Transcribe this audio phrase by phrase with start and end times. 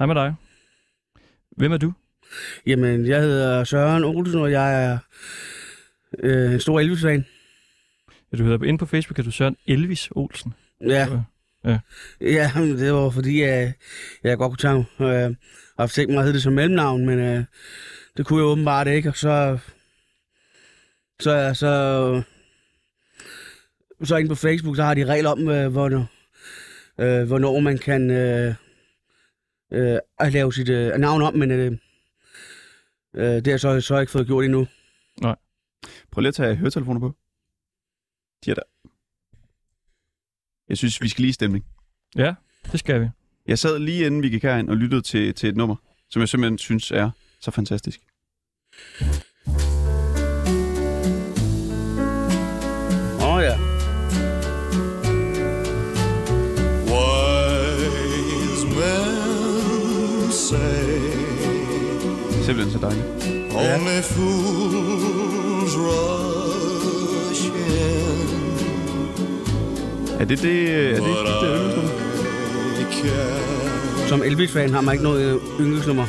[0.00, 0.06] Hej.
[0.06, 0.34] Med dig.
[1.56, 1.92] Hvem er du?
[2.66, 4.98] Jamen, jeg hedder Søren Olsen, og jeg er
[6.18, 7.26] øh, en stor Elvis-fan.
[8.32, 10.54] Ja, du hedder inde på Facebook, at du Søren Elvis Olsen.
[10.86, 11.08] Ja.
[11.64, 11.78] Ja.
[12.20, 13.72] Ja, det var fordi, jeg,
[14.24, 15.36] jeg godt kunne tage øh,
[15.76, 17.44] og tænkt mig at hedde det som mellemnavn, men øh,
[18.16, 19.58] det kunne jeg åbenbart ikke, og så
[21.20, 22.22] så, så,
[24.04, 26.06] så inde på Facebook, så har de regler om, øh, hvornår,
[26.98, 28.54] øh, hvornår man kan øh,
[29.70, 31.72] øh, at lave sit øh, navn om, men øh,
[33.14, 34.66] øh, det har jeg så, så ikke fået gjort endnu.
[36.10, 37.14] Prøv lige at tage høretelefoner på.
[38.44, 38.62] De er der.
[40.68, 41.64] Jeg synes, vi skal lige i stemning.
[42.16, 42.34] Ja,
[42.72, 43.08] det skal vi.
[43.46, 45.76] Jeg sad lige inden vi gik herind og lyttede til, til et nummer,
[46.10, 48.00] som jeg simpelthen synes er så fantastisk.
[62.86, 68.30] Only fools rush in,
[70.20, 71.06] Er det det, er det, det,
[72.78, 74.08] det yndlingsnummer?
[74.08, 76.06] Som Elvis-fan har man ikke noget øh, yndlingsnummer.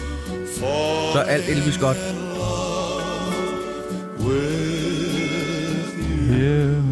[1.13, 1.97] Så er alt Elvis godt.
[6.31, 6.83] Yeah.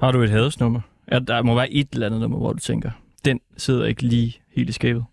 [0.00, 0.80] Har du et hadesnummer?
[1.12, 2.90] Ja, der må være et eller andet nummer, hvor du tænker,
[3.24, 5.04] den sidder ikke lige helt i skabet.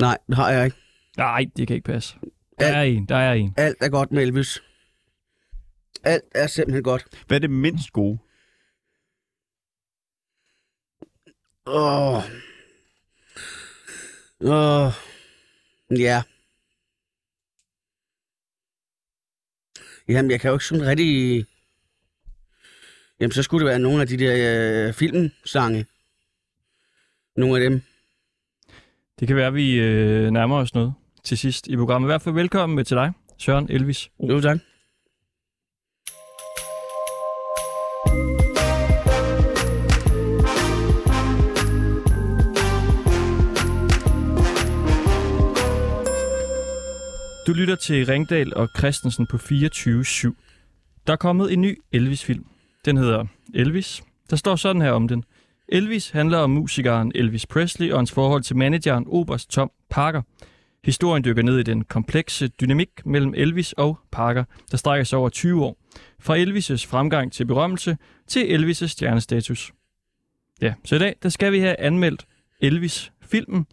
[0.00, 0.76] Nej, det har jeg ikke.
[1.16, 2.16] Nej, det kan ikke passe.
[2.60, 2.76] Der Alt.
[2.76, 3.54] er en, der er en.
[3.56, 4.62] Alt er godt med Elvis.
[6.04, 7.06] Alt er simpelthen godt.
[7.26, 8.18] Hvad er det mindst gode?
[11.66, 12.22] Åh.
[14.40, 14.92] Åh.
[15.90, 16.22] Ja.
[20.08, 21.46] Jamen, jeg kan jo ikke sådan rigtig...
[23.20, 25.86] Jamen, så skulle det være nogle af de der øh, filmsange.
[27.36, 27.82] Nogle af dem.
[29.20, 30.94] Det kan være, at vi øh, nærmer os noget
[31.24, 32.06] til sidst i programmet.
[32.06, 34.10] I hvert fald velkommen med til dig, Søren Elvis.
[34.28, 34.58] Jo, tak.
[47.46, 49.42] Du lytter til Ringdal og Christensen på 24-7.
[51.06, 52.44] Der er kommet en ny Elvis-film.
[52.84, 54.02] Den hedder Elvis.
[54.30, 55.24] Der står sådan her om den.
[55.72, 60.22] Elvis handler om musikeren Elvis Presley og hans forhold til manageren Oberst Tom Parker.
[60.84, 65.28] Historien dykker ned i den komplekse dynamik mellem Elvis og Parker, der strækker sig over
[65.28, 65.76] 20 år.
[66.20, 69.72] Fra Elvis' fremgang til berømmelse til Elvis' stjernestatus.
[70.62, 72.26] Ja, så i dag der skal vi have anmeldt
[72.60, 73.66] Elvis-filmen,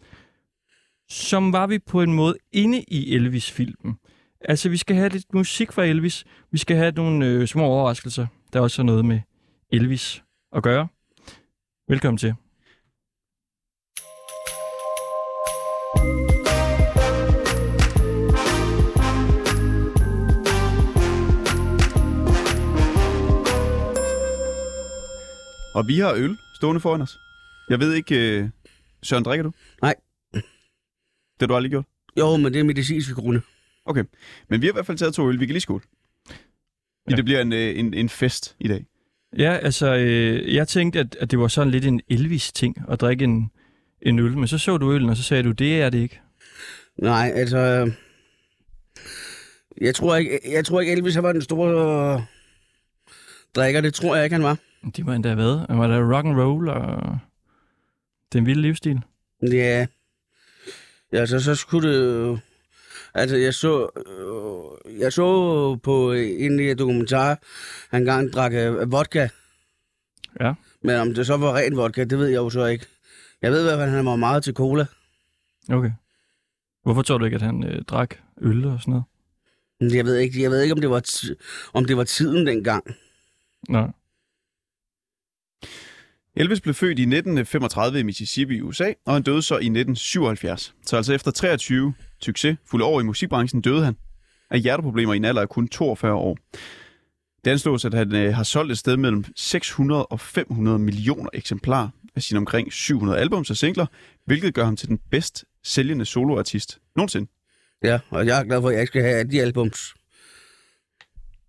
[1.08, 3.98] som var vi på en måde inde i Elvis-filmen.
[4.40, 6.24] Altså, vi skal have lidt musik fra Elvis.
[6.50, 9.20] Vi skal have nogle øh, små overraskelser, der også har noget med
[9.72, 10.22] Elvis
[10.56, 10.88] at gøre.
[11.90, 12.34] Velkommen til.
[25.74, 27.18] Og vi har øl stående foran os.
[27.68, 28.38] Jeg ved ikke...
[28.38, 28.48] Øh...
[29.02, 29.52] Søren, drikker du?
[29.82, 29.94] Nej.
[30.32, 30.42] Det
[31.40, 31.84] har du aldrig gjort?
[32.18, 33.40] Jo, men det er medicinske grunde.
[33.84, 34.04] Okay.
[34.48, 35.40] Men vi har i hvert fald taget to øl.
[35.40, 35.84] Vi kan lige skåle.
[37.10, 37.16] Ja.
[37.16, 38.86] Det bliver en, øh, en, en fest i dag.
[39.38, 43.24] Ja, altså, øh, jeg tænkte, at, at det var sådan lidt en Elvis-ting at drikke
[43.24, 43.50] en,
[44.02, 46.20] en øl, men så så du øllen, og så sagde du, det er det ikke.
[46.98, 47.58] Nej, altså...
[47.58, 47.92] øh,
[49.80, 52.22] Jeg tror ikke, jeg tror ikke Elvis han var den store øh,
[53.56, 53.80] drikker.
[53.80, 54.58] Det tror jeg ikke, han var.
[54.96, 55.66] Det må endda have været.
[55.68, 57.18] Han var der rock and roll og
[58.32, 59.00] den vilde livsstil.
[59.52, 59.86] Ja.
[61.12, 62.38] Ja, så, så skulle det jo...
[63.18, 67.38] Altså, jeg så, øh, jeg så på en af de dokumentar,
[67.90, 69.28] han engang drak øh, vodka.
[70.40, 70.54] Ja.
[70.82, 72.86] Men om det så var ren vodka, det ved jeg jo så ikke.
[73.42, 74.86] Jeg ved i hvert fald, at han var meget til cola.
[75.70, 75.90] Okay.
[76.82, 78.92] Hvorfor tror du ikke, at han øh, drak øl og sådan
[79.80, 79.96] noget?
[79.96, 81.04] Jeg ved ikke, jeg ved ikke om, det var
[81.72, 82.96] om det var tiden dengang.
[83.68, 83.90] Nej.
[86.38, 90.74] Elvis blev født i 1935 i Mississippi i USA, og han døde så i 1977.
[90.86, 93.96] Så altså efter 23 succesfulde år i musikbranchen døde han
[94.50, 96.38] af hjerteproblemer i en alder af kun 42 år.
[97.44, 101.88] Det anslås, at han øh, har solgt et sted mellem 600 og 500 millioner eksemplarer
[102.16, 103.86] af sine omkring 700 albums og singler,
[104.26, 107.30] hvilket gør ham til den bedst sælgende soloartist nogensinde.
[107.84, 109.94] Ja, og jeg er glad for, at jeg ikke skal have alle de albums.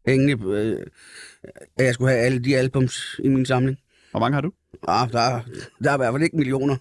[0.08, 0.86] Ingen, øh,
[1.78, 3.78] at jeg skulle have alle de albums i min samling.
[4.12, 4.52] Hvor mange har du?
[4.88, 5.42] Ah, der,
[5.84, 6.78] der er i hvert fald ikke millioner.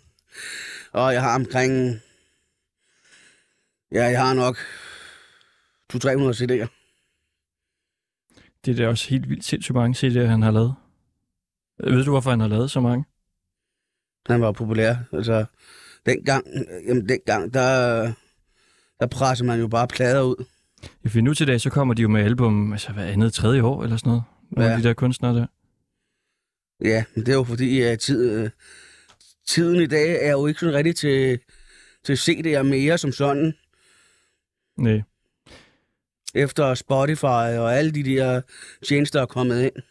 [0.93, 2.01] Og jeg har omkring...
[3.93, 4.57] Ja, jeg har nok
[5.95, 6.69] 200-300 CD'er.
[8.65, 10.75] Det er da også helt vildt sindssygt mange CD'er, han har lavet.
[11.85, 13.05] Ved du, hvorfor han har lavet så mange?
[14.27, 14.97] Han var populær.
[15.13, 15.45] Altså,
[16.07, 16.45] dengang,
[16.89, 18.13] jamen, dengang der,
[19.01, 20.45] der presser man jo bare plader ud.
[21.05, 23.63] Ja, for nu til dag, så kommer de jo med album, altså hvad andet, tredje
[23.63, 24.23] år eller sådan noget.
[24.51, 24.77] Nogle Ja.
[24.77, 25.47] af de der kunstnere der.
[26.85, 28.51] Ja, det er jo fordi, at tid, øh,
[29.47, 31.39] tiden i dag er jo ikke sådan rigtig til,
[32.05, 33.55] til CD'er mere som sådan.
[34.77, 35.03] Nej.
[36.35, 37.25] Efter Spotify
[37.59, 38.41] og alle de der
[38.89, 39.83] tjenester er kommet ind.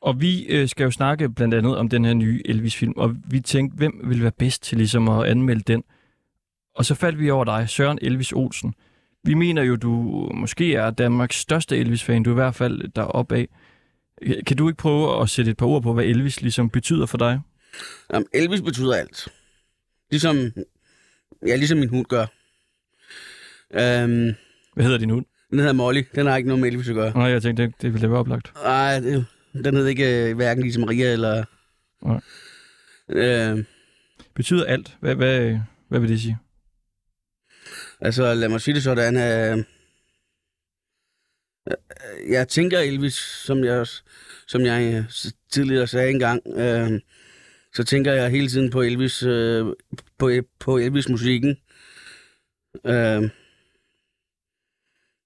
[0.00, 3.40] Og vi øh, skal jo snakke blandt andet om den her nye Elvis-film, og vi
[3.40, 5.84] tænkte, hvem vil være bedst til ligesom at anmelde den?
[6.74, 8.74] Og så faldt vi over dig, Søren Elvis Olsen.
[9.24, 9.92] Vi mener jo, du
[10.34, 13.48] måske er Danmarks største Elvis-fan, du er i hvert fald deroppe af.
[14.46, 17.18] Kan du ikke prøve at sætte et par ord på, hvad Elvis ligesom betyder for
[17.18, 17.40] dig?
[18.12, 19.28] Jamen, Elvis betyder alt.
[20.10, 20.36] Ligesom,
[21.46, 22.26] ja, ligesom min hund gør.
[23.74, 24.34] Øhm,
[24.74, 25.26] Hvad hedder din hund?
[25.50, 26.02] den hedder Molly.
[26.14, 27.12] Den har ikke noget med Elvis at gøre.
[27.16, 28.52] Nej, jeg tænkte, det, det ville være oplagt.
[28.64, 31.44] Nej, den hedder ikke øh, hverken Lise Maria eller...
[32.04, 32.20] Nej.
[33.08, 33.64] Øh,
[34.34, 34.96] Betyder alt?
[35.00, 35.58] Hvad, hvad,
[35.88, 36.38] hvad vil det sige?
[38.00, 39.16] altså, lad mig sige det sådan.
[39.16, 39.64] Øh, øh,
[41.68, 43.86] Øh, jeg tænker Elvis, som jeg,
[44.46, 45.04] som jeg øh,
[45.50, 47.00] tidligere sagde engang, øh,
[47.74, 49.66] så tænker jeg hele tiden på Elvis, øh,
[50.18, 51.56] på, på Elvis-musikken.
[52.86, 53.30] Øh,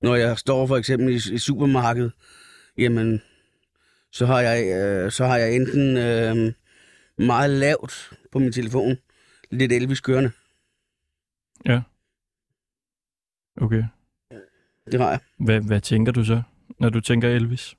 [0.03, 2.13] når jeg står for eksempel i, i supermarkedet,
[2.79, 3.23] jamen,
[4.13, 6.53] så har jeg, øh, så har jeg enten øh,
[7.19, 8.97] meget lavt på min telefon,
[9.51, 10.31] lidt Elvis kørende.
[11.67, 11.83] Ja.
[13.57, 13.85] Okay.
[14.93, 15.21] Det har jeg.
[15.37, 16.43] Hvad, hvad tænker du så,
[16.79, 17.77] når du tænker Elvis?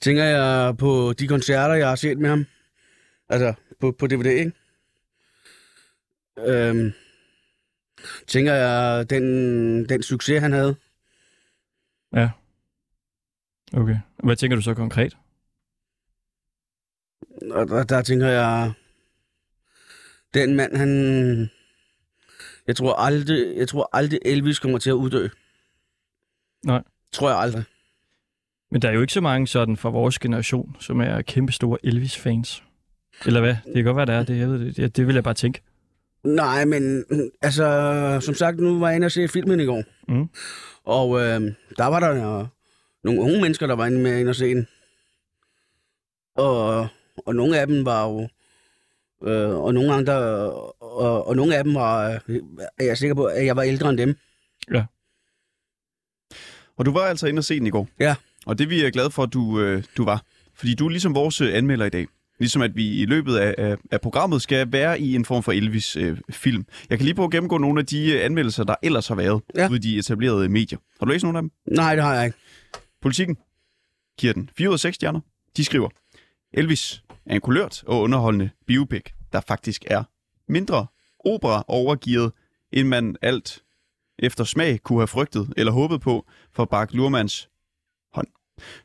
[0.00, 2.44] Tænker jeg på de koncerter, jeg har set med ham.
[3.28, 4.52] Altså, på, på DVD, ikke?
[6.38, 6.92] Øhm,
[8.26, 10.76] tænker jeg den, den succes, han havde.
[12.12, 12.30] Ja.
[13.72, 13.96] Okay.
[14.24, 15.16] Hvad tænker du så konkret?
[17.50, 18.72] Og der, der tænker jeg,
[20.34, 21.50] den mand, han...
[22.66, 25.28] Jeg tror aldrig, jeg tror aldrig Elvis kommer til at uddø.
[26.64, 26.82] Nej.
[27.12, 27.64] Tror jeg aldrig.
[28.70, 31.78] Men der er jo ikke så mange sådan fra vores generation, som er kæmpe store
[31.82, 32.62] Elvis-fans.
[33.26, 33.56] Eller hvad?
[33.64, 34.38] Det kan godt være, der er det.
[34.38, 34.76] Jeg ved det.
[34.76, 35.62] Det, det vil jeg bare tænke.
[36.24, 37.04] Nej, men
[37.42, 39.82] altså, som sagt, nu var jeg inde og se filmen i går.
[40.08, 40.28] Mm.
[40.84, 41.40] Og øh,
[41.78, 42.46] der var der jo
[43.04, 44.68] nogle unge mennesker, der var inde med ind og se den.
[46.36, 46.86] Og,
[47.26, 48.28] og nogle af dem var jo...
[49.28, 50.50] Øh, og nogle der,
[50.96, 52.40] og, og nogle af dem var, øh,
[52.78, 54.16] er jeg sikker på, at jeg var ældre end dem.
[56.78, 57.88] Og du var altså inde og se den i går.
[58.00, 58.14] Ja.
[58.46, 60.22] Og det vi er glade for, at du, øh, du var.
[60.54, 62.06] Fordi du er ligesom vores øh, anmelder i dag.
[62.38, 65.52] Ligesom at vi i løbet af, af, af programmet skal være i en form for
[65.52, 66.66] Elvis-film.
[66.90, 69.42] jeg kan lige prøve at gennemgå nogle af de øh, anmeldelser, der ellers har været
[69.56, 69.68] Ja.
[69.68, 70.78] ude i de etablerede medier.
[71.00, 71.50] Har du læst nogle af dem?
[71.72, 72.38] Nej, det har jeg ikke.
[73.02, 73.36] Politikken
[74.18, 75.20] giver den 4 ud af 6 stjerner.
[75.56, 75.88] De skriver,
[76.54, 79.02] Elvis er en kulørt og underholdende biopic,
[79.32, 80.02] der faktisk er
[80.48, 80.86] mindre
[81.24, 82.32] opera overgivet,
[82.72, 83.62] end man alt
[84.18, 87.48] efter smag kunne have frygtet eller håbet på for Bak Lurmans
[88.14, 88.26] hånd.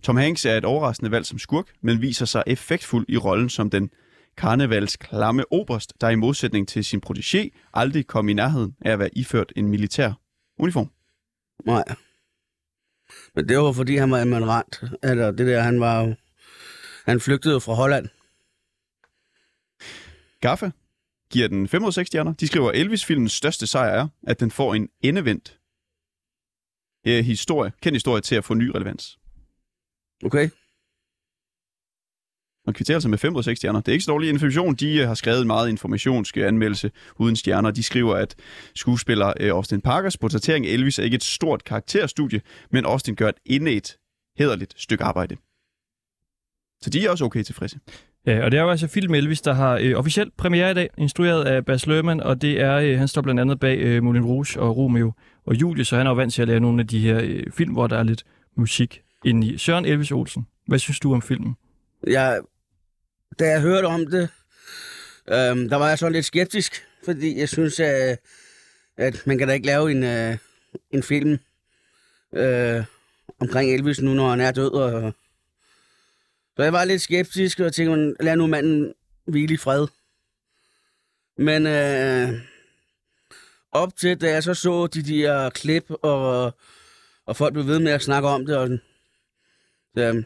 [0.03, 3.69] Tom Hanks er et overraskende valg som skurk, men viser sig effektfuld i rollen som
[3.69, 3.89] den
[4.37, 8.99] karnevals klamme oberst, der i modsætning til sin protégé aldrig kom i nærheden af at
[8.99, 10.13] være iført en militær
[10.59, 10.91] uniform.
[11.65, 11.83] Nej.
[13.35, 14.83] Men det var fordi, han var emirant.
[15.03, 16.15] Eller det der, han var.
[17.05, 18.07] Han flygtede fra Holland.
[20.41, 20.71] Gaffa
[21.31, 22.33] giver den 5 ud af 6 stjerner.
[22.33, 25.59] De skriver, at Elvis-filmens største sejr er, at den får en endevendt
[27.07, 29.19] øh, historie, kendt historie til at få ny relevans.
[30.25, 30.49] Okay?
[32.65, 33.81] Man kvitterer altså med 5 ud af 6 stjerner.
[33.81, 34.75] Det er ikke så dårlig information.
[34.75, 37.71] De øh, har skrevet en meget informationsk øh, anmeldelse uden stjerner.
[37.71, 38.35] De skriver, at
[38.75, 43.29] skuespiller øh, Austin Parkers portrættering af Elvis er ikke et stort karakterstudie, men Austin gør
[43.29, 43.97] et indet,
[44.37, 45.35] hederligt stykke arbejde.
[46.81, 47.79] Så de er også okay tilfredse.
[48.25, 50.89] Ja, og det er jo altså film Elvis, der har øh, officielt premiere i dag,
[50.97, 54.25] instrueret af Bas Lerman, og det er, øh, han står blandt andet bag øh, Moulin
[54.25, 55.13] Rouge og Romeo
[55.45, 57.43] og Julie, så han er jo vant til at lave nogle af de her øh,
[57.51, 58.23] film, hvor der er lidt
[58.57, 59.57] musik ind i.
[59.57, 61.55] Søren Elvis Olsen, hvad synes du om filmen?
[62.07, 62.39] Jeg,
[63.39, 64.29] da jeg hørte om det,
[65.29, 68.19] øh, der var jeg så lidt skeptisk, fordi jeg synes, at,
[68.97, 70.37] at man kan da ikke lave en, øh,
[70.91, 71.37] en film
[72.33, 72.83] øh,
[73.39, 74.71] omkring Elvis nu, når han er død.
[74.71, 75.13] Og,
[76.55, 78.93] så jeg var lidt skeptisk og tænkte, man, lad nu manden
[79.27, 79.87] hvile i fred.
[81.37, 82.41] Men øh,
[83.71, 86.53] op til, da jeg så så de der klip, og,
[87.25, 88.69] og folk blev ved med at snakke om det, og
[89.97, 90.23] så,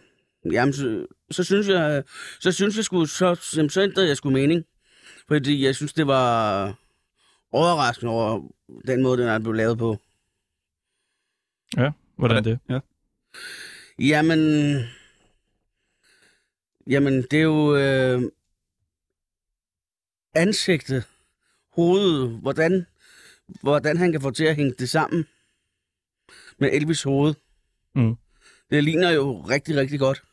[0.51, 2.03] jamen, så, så synes jeg,
[2.39, 4.65] så synes jeg sgu, så, jamen, så ændrede jeg sgu mening.
[5.27, 6.73] Fordi jeg synes, det var
[7.51, 8.41] overraskende over
[8.87, 9.97] den måde, den er blevet lavet på.
[11.77, 12.59] Ja, hvordan det?
[12.69, 12.79] Ja.
[13.99, 14.39] Jamen,
[16.87, 18.21] jamen det er jo, øh,
[20.35, 21.07] ansigtet,
[21.75, 22.85] hovedet, hvordan,
[23.61, 25.25] hvordan han kan få til at hænge det sammen
[26.57, 27.33] med Elvis hoved.
[27.95, 28.15] Mm.
[28.69, 30.23] Det ligner jo rigtig, rigtig godt.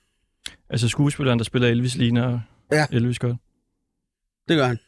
[0.68, 2.40] Altså skuespilleren, der spiller Elvis, ligner
[2.73, 2.87] Ja.
[2.92, 3.37] Elvis godt.
[4.49, 4.78] Det gør han.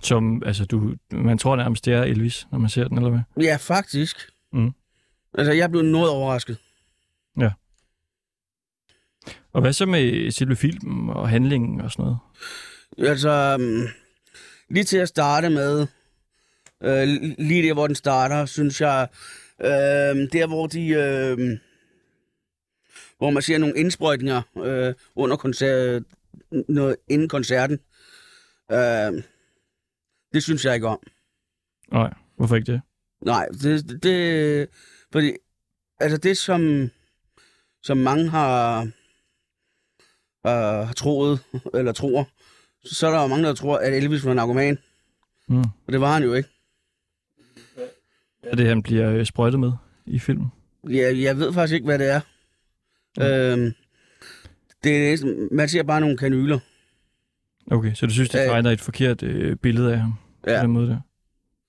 [0.00, 3.44] Som, altså, du, man tror nærmest, det er Elvis, når man ser den, eller hvad?
[3.44, 4.30] Ja, faktisk.
[4.52, 4.72] Mm.
[5.34, 6.58] Altså, jeg blev noget overrasket.
[9.52, 12.18] Og hvad så med selve filmen og handlingen og sådan noget?
[13.10, 13.88] Altså, um,
[14.70, 15.86] lige til at starte med,
[16.82, 19.08] øh, lige der, hvor den starter, synes jeg,
[19.60, 19.68] øh,
[20.32, 21.58] der, hvor de, øh,
[23.18, 26.02] hvor man ser nogle indsprøjtninger øh, under koncert,
[26.68, 27.78] noget, inden koncerten,
[28.72, 29.22] øh,
[30.32, 31.00] det synes jeg ikke om.
[31.92, 32.80] Nej, hvorfor ikke det?
[33.24, 34.68] Nej, det, det
[35.12, 35.32] fordi,
[36.00, 36.90] altså det, som,
[37.82, 38.88] som mange har,
[40.46, 40.52] øh,
[40.86, 41.40] har troet,
[41.74, 42.28] eller tror,
[42.84, 44.80] så er der jo mange, der tror, at Elvis var en argument.
[45.48, 45.58] Mm.
[45.60, 46.48] Og det var han jo ikke.
[48.40, 49.72] Hvad er det, han bliver øh, sprøjtet med
[50.06, 50.46] i filmen?
[50.88, 52.20] Jeg, jeg ved faktisk ikke, hvad det er.
[53.16, 53.22] Mm.
[53.62, 53.72] Øhm,
[54.84, 56.58] det er, man ser bare nogle kanyler.
[57.70, 60.62] Okay, så du synes, det tegner et forkert øh, billede af ham på Ja.
[60.62, 61.00] den måde der?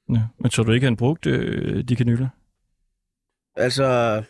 [0.10, 0.22] Ja.
[0.40, 2.28] Men tror du ikke, han brugte øh, de kanyler?
[3.56, 4.24] Altså,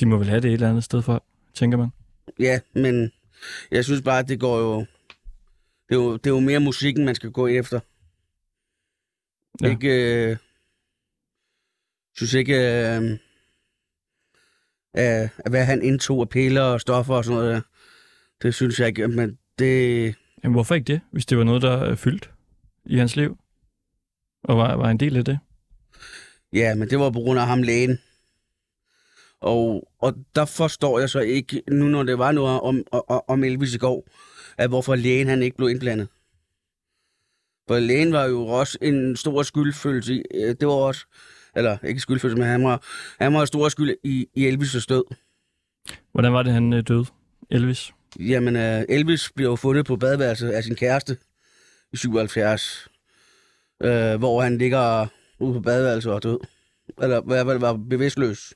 [0.00, 1.88] De må vel have det et eller andet sted for, tænker man.
[2.38, 3.10] ja, men
[3.70, 4.80] jeg synes bare, at det går jo...
[5.88, 7.80] Det er jo, det er jo mere musikken, man skal gå efter.
[9.62, 9.70] Ja.
[9.70, 9.88] Ikke...
[10.30, 10.36] Øh,
[12.16, 12.54] synes ikke...
[12.54, 13.02] Øh,
[14.96, 17.60] øh, hvad han indtog af piller og stoffer og sådan noget der.
[18.42, 20.14] Det synes jeg ikke, men det...
[20.44, 22.30] Jamen, hvorfor ikke det, hvis det var noget, der er fyldt
[22.84, 23.38] i hans liv?
[24.44, 25.38] Og var, var en del af det?
[26.52, 27.98] Ja, men det var på grund af ham lægen.
[29.40, 32.84] Og, og der forstår jeg så ikke, nu når det var noget om,
[33.28, 34.08] om, Elvis i går,
[34.58, 36.08] at hvorfor lægen han ikke blev indblandet.
[37.68, 41.06] For lægen var jo også en stor skyldfølelse øh, det var også,
[41.56, 42.82] eller ikke skyldfølelse, men han var,
[43.20, 45.04] han var stor skyld i, i Elvis' død.
[46.12, 47.04] Hvordan var det, han øh, døde?
[47.50, 47.92] Elvis?
[48.18, 51.16] Jamen, uh, Elvis blev fundet på badeværelset af sin kæreste
[51.92, 52.88] i 77,
[53.82, 55.06] øh, hvor han ligger
[55.38, 56.38] ude på badeværelset og er død.
[57.02, 58.54] Eller i hvert fald var bevidstløs.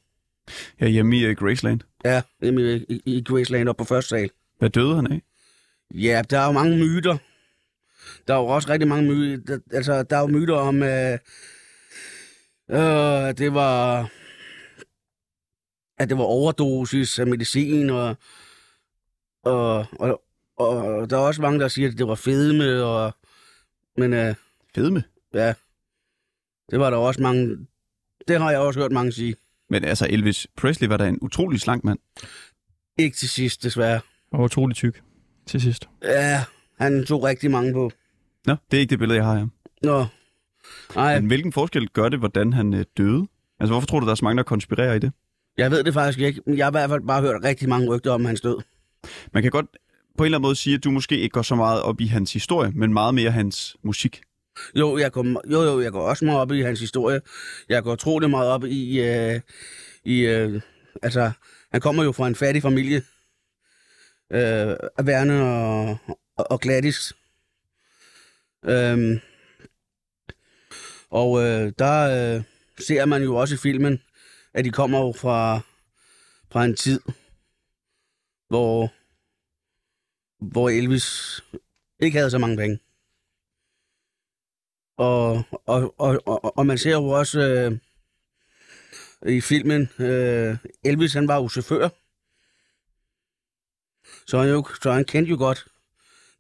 [0.80, 1.80] Ja, hjemme i uh, Graceland.
[2.04, 4.30] Ja, hjemme i, i, i Graceland op på første sal.
[4.58, 5.22] Hvad døde han af?
[5.94, 7.16] Ja, der er jo mange myter.
[8.28, 9.58] Der er jo også rigtig mange myter.
[9.72, 11.18] Altså, der er jo myter om, øh,
[12.70, 14.10] øh, det var,
[15.98, 18.16] at det var overdosis af medicin, og,
[19.42, 20.22] og, og,
[20.56, 23.12] og der er også mange, der siger, at det var fedme, og,
[23.96, 24.34] men øh,
[24.74, 25.04] Fedme.
[25.34, 25.54] ja,
[26.70, 27.66] det var der også mange,
[28.28, 29.36] det har jeg også hørt mange sige.
[29.70, 31.98] Men altså, Elvis Presley var da en utrolig slank mand.
[32.98, 34.00] Ikke til sidst, desværre.
[34.32, 35.02] Og utrolig tyk
[35.46, 35.88] til sidst.
[36.02, 36.44] Ja,
[36.78, 37.90] han tog rigtig mange på.
[38.46, 39.52] Nå, det er ikke det billede, jeg har ham.
[39.82, 40.06] Nå,
[40.94, 43.26] nej, Men hvilken forskel gør det, hvordan han øh, døde?
[43.60, 45.12] Altså, hvorfor tror du, der er så mange, der konspirerer i det?
[45.58, 47.88] Jeg ved det faktisk ikke, men jeg har i hvert fald bare hørt rigtig mange
[47.88, 48.56] rygter om hans død.
[49.32, 49.66] Man kan godt
[50.18, 52.06] på en eller anden måde sige, at du måske ikke går så meget op i
[52.06, 54.20] hans historie, men meget mere hans musik.
[54.74, 57.20] Jo, jeg går, jo, jo, jeg går også meget op i hans historie.
[57.68, 59.00] Jeg går utrolig meget op i...
[59.00, 59.40] Øh,
[60.04, 60.62] i øh,
[61.02, 61.32] altså,
[61.72, 63.02] han kommer jo fra en fattig familie.
[64.32, 65.98] Øh, Værne og,
[66.36, 67.12] og, og Gladys.
[68.64, 69.20] Øhm,
[71.10, 72.42] og øh, der øh,
[72.78, 74.02] ser man jo også i filmen,
[74.54, 75.60] at de kommer jo fra,
[76.50, 77.00] fra en tid,
[78.48, 78.92] hvor,
[80.44, 81.40] hvor Elvis
[82.00, 82.78] ikke havde så mange penge.
[84.96, 87.78] Og, og, og, og, og man ser jo også øh,
[89.36, 91.88] i filmen, øh, Elvis han var jo chauffør.
[94.26, 95.66] Så han, jo, så han kendte jo godt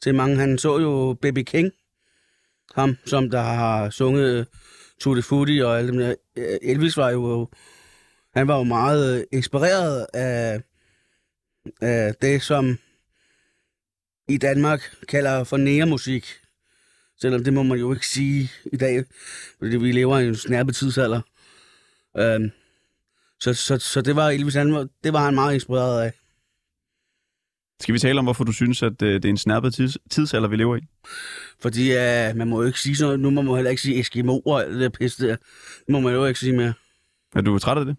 [0.02, 0.36] til mange.
[0.36, 1.72] Han så jo Baby King,
[2.74, 4.46] ham som der har sunget øh,
[5.00, 6.14] Tutti Frutti og alt det der.
[6.36, 7.48] Øh, Elvis var jo,
[8.34, 10.62] han var jo meget øh, inspireret af,
[11.80, 12.78] af det, som
[14.28, 16.43] i Danmark kalder for næremusik.
[17.20, 19.04] Selvom det må man jo ikke sige i dag,
[19.58, 21.20] fordi vi lever i en snærpe tidsalder.
[22.16, 22.50] Øhm,
[23.40, 26.12] så, så, så det var Elvis, han det var han meget inspireret af.
[27.80, 30.48] Skal vi tale om, hvorfor du synes, at øh, det er en snærpet tids- tidsalder,
[30.48, 30.80] vi lever i?
[31.60, 33.20] Fordi uh, man må jo ikke sige sådan noget.
[33.20, 35.36] Nu må man heller ikke sige Eskimo og alt det der pis der.
[35.86, 36.74] Det må man jo ikke sige mere.
[37.34, 37.96] Er du træt af det?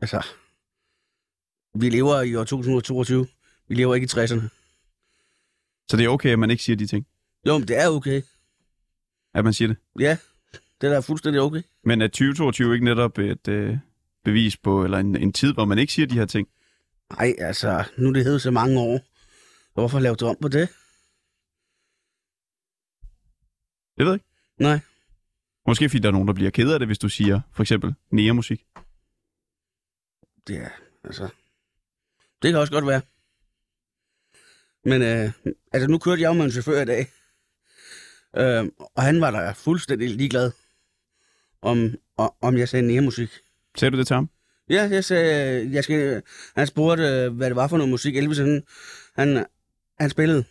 [0.00, 0.26] Altså,
[1.74, 3.26] vi lever i år 2022.
[3.68, 4.48] Vi lever ikke i 60'erne.
[5.90, 7.06] Så det er okay, at man ikke siger de ting?
[7.46, 8.22] Jo, men det er okay.
[9.34, 9.76] At man siger det?
[9.98, 10.18] Ja,
[10.80, 11.62] det er da fuldstændig okay.
[11.84, 13.78] Men er 2022 ikke netop et øh,
[14.24, 16.48] bevis på, eller en, en tid, hvor man ikke siger de her ting?
[17.10, 19.00] Nej, altså, nu er det hed så mange år.
[19.74, 20.68] Hvorfor lave det om på det?
[23.98, 24.26] Det ved jeg ikke.
[24.58, 24.80] Nej.
[25.66, 27.94] Måske fordi der er nogen, der bliver ked af det, hvis du siger for eksempel
[28.10, 28.66] næremusik.
[30.46, 30.68] Det er,
[31.04, 31.28] altså...
[32.42, 33.00] Det kan også godt være.
[34.84, 37.06] Men øh, altså, nu kørte jeg jo med en chauffør i dag.
[38.36, 40.50] Øh, og han var da fuldstændig ligeglad,
[41.62, 43.30] om, om, om jeg sagde næremusik.
[43.78, 44.30] Sagde du det til ham?
[44.70, 46.22] Ja, jeg sagde, jeg skal,
[46.56, 48.62] han spurgte, hvad det var for noget musik, Elvis han,
[49.14, 49.46] han,
[50.00, 50.44] han spillede.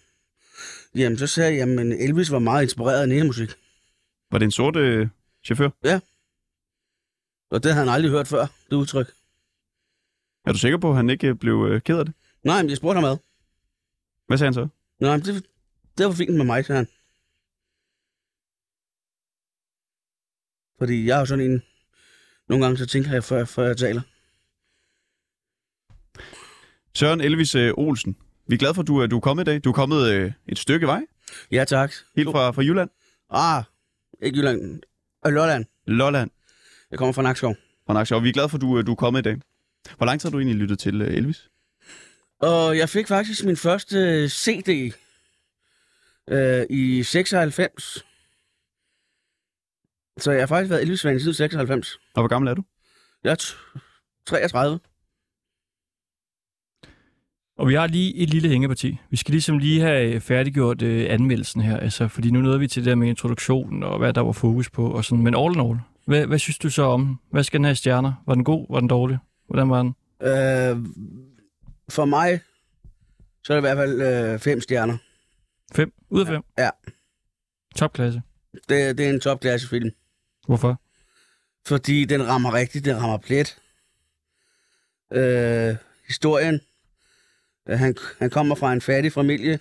[0.95, 3.49] Jamen, så sagde jeg, jamen, Elvis var meget inspireret af næremusik.
[4.31, 5.07] Var det en sort øh,
[5.45, 5.69] chauffør?
[7.51, 9.07] Og det havde han aldrig hørt før, det udtryk.
[10.45, 12.13] Er du sikker på, at han ikke øh, blev øh, ked af det?
[12.43, 13.17] Nej, men jeg spurgte ham ad.
[14.27, 14.67] Hvad sagde han så?
[14.99, 15.45] Nej, det,
[15.97, 16.87] det var fint med mig, sagde han.
[20.81, 21.63] Fordi jeg er jo sådan en...
[22.49, 24.01] Nogle gange så tænker jeg, før, før jeg taler.
[26.95, 28.15] Søren Elvis øh, Olsen.
[28.47, 29.63] Vi er glade for, at du, du er kommet i dag.
[29.63, 31.01] Du er kommet øh, et stykke vej,
[31.51, 31.93] Ja, tak.
[32.15, 32.89] helt fra, fra Jylland.
[33.29, 33.63] Ah,
[34.21, 34.81] ikke Jylland.
[35.27, 35.65] Øh, Lolland.
[35.87, 36.31] Lolland.
[36.91, 37.55] Jeg kommer fra Nakskov.
[37.85, 38.23] fra Nakskov.
[38.23, 39.37] Vi er glade for, at du, du er kommet i dag.
[39.97, 41.49] Hvor lang tid har du egentlig lyttet til øh, Elvis?
[42.39, 44.93] Og jeg fik faktisk min første CD
[46.29, 48.05] øh, i 96.
[50.17, 51.99] Så jeg har faktisk været Elvis-fan siden 96.
[52.15, 52.63] Og hvor gammel er du?
[53.23, 53.79] Jeg er t-
[54.25, 54.79] 33.
[57.57, 58.97] Og vi har lige et lille hængeparti.
[59.09, 62.83] Vi skal ligesom lige have færdiggjort øh, anmeldelsen her, altså, fordi nu nåede vi til
[62.83, 65.23] det der med introduktionen og hvad der var fokus på og sådan.
[65.23, 67.19] Men all in all, hvad, hvad synes du så om?
[67.31, 68.13] Hvad skal den have stjerner?
[68.27, 68.65] Var den god?
[68.69, 69.17] Var den dårlig?
[69.47, 69.95] Hvordan var den?
[70.21, 70.85] Øh,
[71.89, 72.39] for mig,
[73.43, 74.01] så er det i hvert fald
[74.33, 74.97] øh, fem stjerner.
[75.75, 76.41] 5 ud af 5?
[76.57, 76.69] Ja.
[77.75, 78.21] Topklasse.
[78.69, 79.91] Det, det er en topklasse film.
[80.47, 80.81] Hvorfor?
[81.65, 83.61] Fordi den rammer rigtigt, den rammer plet.
[85.11, 85.75] Øh,
[86.07, 86.61] historien.
[87.69, 89.59] Øh, Han, han kommer fra en fattig familie.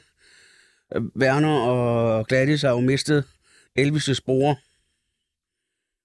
[0.95, 3.25] Øh, Werner og Gladys har jo mistet
[3.79, 4.59] Elvis' bror.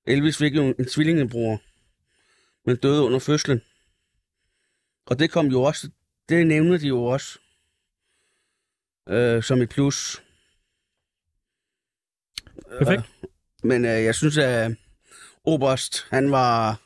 [0.07, 1.61] Elvis fik jo en tvillingebror,
[2.65, 3.61] men døde under fødslen.
[5.05, 5.89] Og det kom jo også,
[6.29, 7.39] det nævner de jo også
[9.09, 10.23] øh, som et plus.
[12.77, 13.01] Perfekt.
[13.65, 14.71] Men øh, jeg synes, at
[15.43, 16.81] Oberst, han var,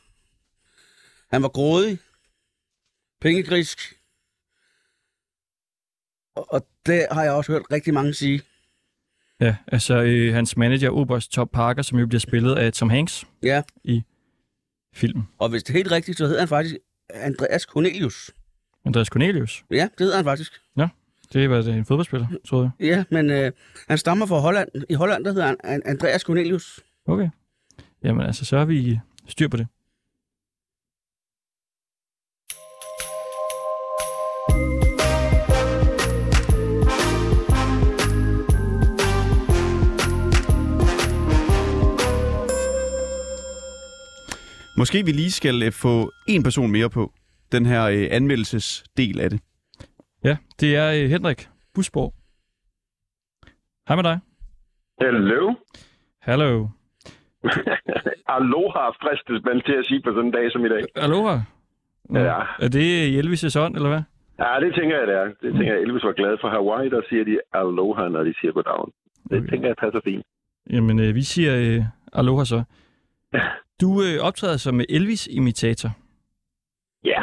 [1.34, 1.98] han var grådig,
[3.20, 3.78] pengegrisk,
[6.36, 8.42] og, og det har jeg også hørt rigtig mange sige.
[9.40, 13.24] Ja, altså øh, hans manager, Oberst Top Parker, som jo bliver spillet af Tom Hanks
[13.42, 14.02] Ja, i
[14.94, 15.28] filmen.
[15.38, 16.76] og hvis det er helt rigtigt, så hedder han faktisk
[17.10, 18.30] Andreas Cornelius.
[18.84, 19.64] Andreas Cornelius.
[19.70, 20.60] Ja, det hedder han faktisk.
[21.32, 22.86] Det var en fodboldspiller, troede jeg.
[22.86, 23.52] Ja, men øh,
[23.88, 24.68] han stammer fra Holland.
[24.90, 26.80] I Holland, der hedder han An- Andreas Cornelius.
[27.06, 27.28] Okay.
[28.04, 29.66] Jamen altså, så har vi styr på det.
[44.76, 47.12] Måske vi lige skal øh, få en person mere på
[47.52, 49.40] den her øh, anmeldelsesdel af det.
[50.24, 52.14] Ja, det er øh, Henrik Busborg.
[53.88, 54.18] Hej med dig.
[55.00, 55.54] Hello.
[56.20, 56.68] Hallo.
[58.36, 60.84] Aloha fristes man til at sige på sådan en dag som i dag.
[60.94, 61.36] Aloha.
[62.04, 62.38] Nå, Ja.
[62.58, 64.02] Er det Elvis' ånd, eller hvad?
[64.38, 65.24] Ja, det tænker jeg, det er.
[65.24, 68.52] Det tænker jeg, Elvis var glad for Hawaii, der siger de aloha, når de siger
[68.52, 68.84] goddag.
[69.30, 69.50] Det okay.
[69.50, 70.24] tænker jeg passer fint.
[70.70, 72.62] Jamen, øh, vi siger øh, aloha så.
[73.80, 75.90] Du øh, optræder som Elvis-imitator.
[77.04, 77.22] Ja.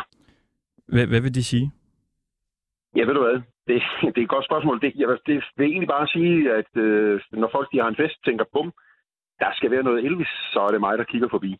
[0.87, 1.71] Hvad, hvad vil det sige?
[2.97, 3.37] Ja, ved du hvad?
[3.67, 3.77] Det,
[4.13, 4.81] det er et godt spørgsmål.
[4.81, 7.95] Det, jeg, vil- det vil egentlig bare sige, at øh, når folk de har en
[7.95, 8.73] fest, tænker, bum,
[9.39, 11.51] der skal være noget Elvis, så er det mig, der kigger forbi.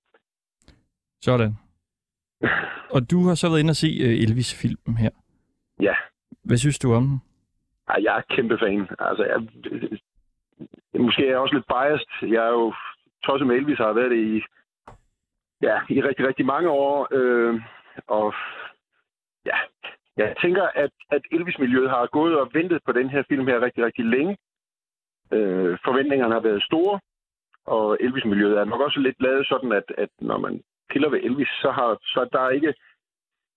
[1.21, 1.52] Sådan.
[2.95, 5.10] Og du har så været inde og se øh, Elvis-filmen her.
[5.82, 5.95] Ja.
[6.43, 7.21] Hvad synes du om den?
[7.89, 8.88] Ej, jeg er kæmpe fan.
[9.00, 9.39] Altså, jeg,
[11.00, 12.34] måske er jeg også lidt biased.
[12.36, 12.73] Jeg er jo
[13.23, 14.41] tosset med Elvis, har været det i,
[15.62, 17.08] ja, i rigtig, rigtig mange år.
[17.12, 17.62] Øh,
[18.08, 18.34] og
[19.45, 19.58] ja,
[20.17, 23.86] jeg tænker, at, at Elvis-miljøet har gået og ventet på den her film her rigtig,
[23.86, 24.38] rigtig længe.
[25.34, 26.99] Øh, forventningerne har været store,
[27.65, 31.47] og Elvis-miljøet er nok også lidt lavet sådan, at, at når man piller ved Elvis,
[31.47, 32.73] så, har, så der er ikke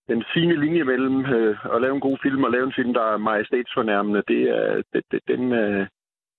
[0.09, 3.05] den fine linje mellem øh, at lave en god film og lave en film, der
[3.13, 5.87] er majestætsfornærmende, det er, det, det, den, øh,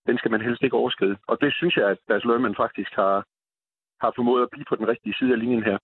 [0.07, 1.17] den skal man helst ikke overskride.
[1.27, 3.25] Og det synes jeg, at Bas Løgman faktisk har,
[4.01, 5.77] har formået at blive på den rigtige side af linjen her.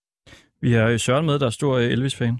[0.61, 2.37] Vi har Søren med, der er stor Elvis-fan.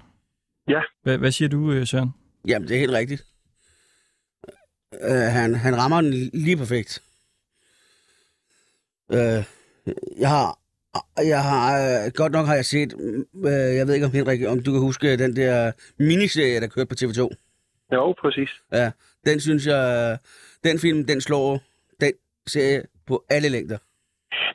[0.68, 0.82] Ja.
[1.04, 2.10] Hvad, hvad siger du, øh, Søren?
[2.48, 3.24] Jamen, det er helt rigtigt.
[4.94, 7.02] Øh, han, han rammer den lige perfekt.
[9.12, 9.42] Øh,
[10.20, 10.48] jeg har,
[11.34, 12.94] jeg har, øh, godt nok har jeg set,
[13.50, 16.90] øh, jeg ved ikke om Henrik, om du kan huske den der miniserie, der kørte
[16.90, 17.22] på TV2.
[17.94, 18.52] Jo, præcis.
[18.72, 18.92] Ja,
[19.26, 20.18] den synes jeg,
[20.64, 21.60] den film, den slår
[22.02, 22.14] den
[22.48, 23.78] serie på alle længder.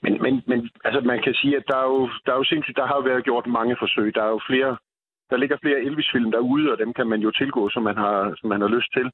[0.03, 2.77] Men, men, men altså, man kan sige, at der er, jo, der er jo sindssygt,
[2.77, 4.15] der har jo været gjort mange forsøg.
[4.15, 4.77] Der er jo flere,
[5.33, 8.49] der ligger flere Elvis-film derude, og dem kan man jo tilgå, som man har, som
[8.49, 9.07] man har lyst til.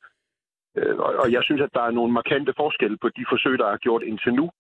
[0.77, 3.67] Øh, og, og jeg synes, at der er nogle markante forskelle på de forsøg, der
[3.67, 4.51] er gjort indtil nu,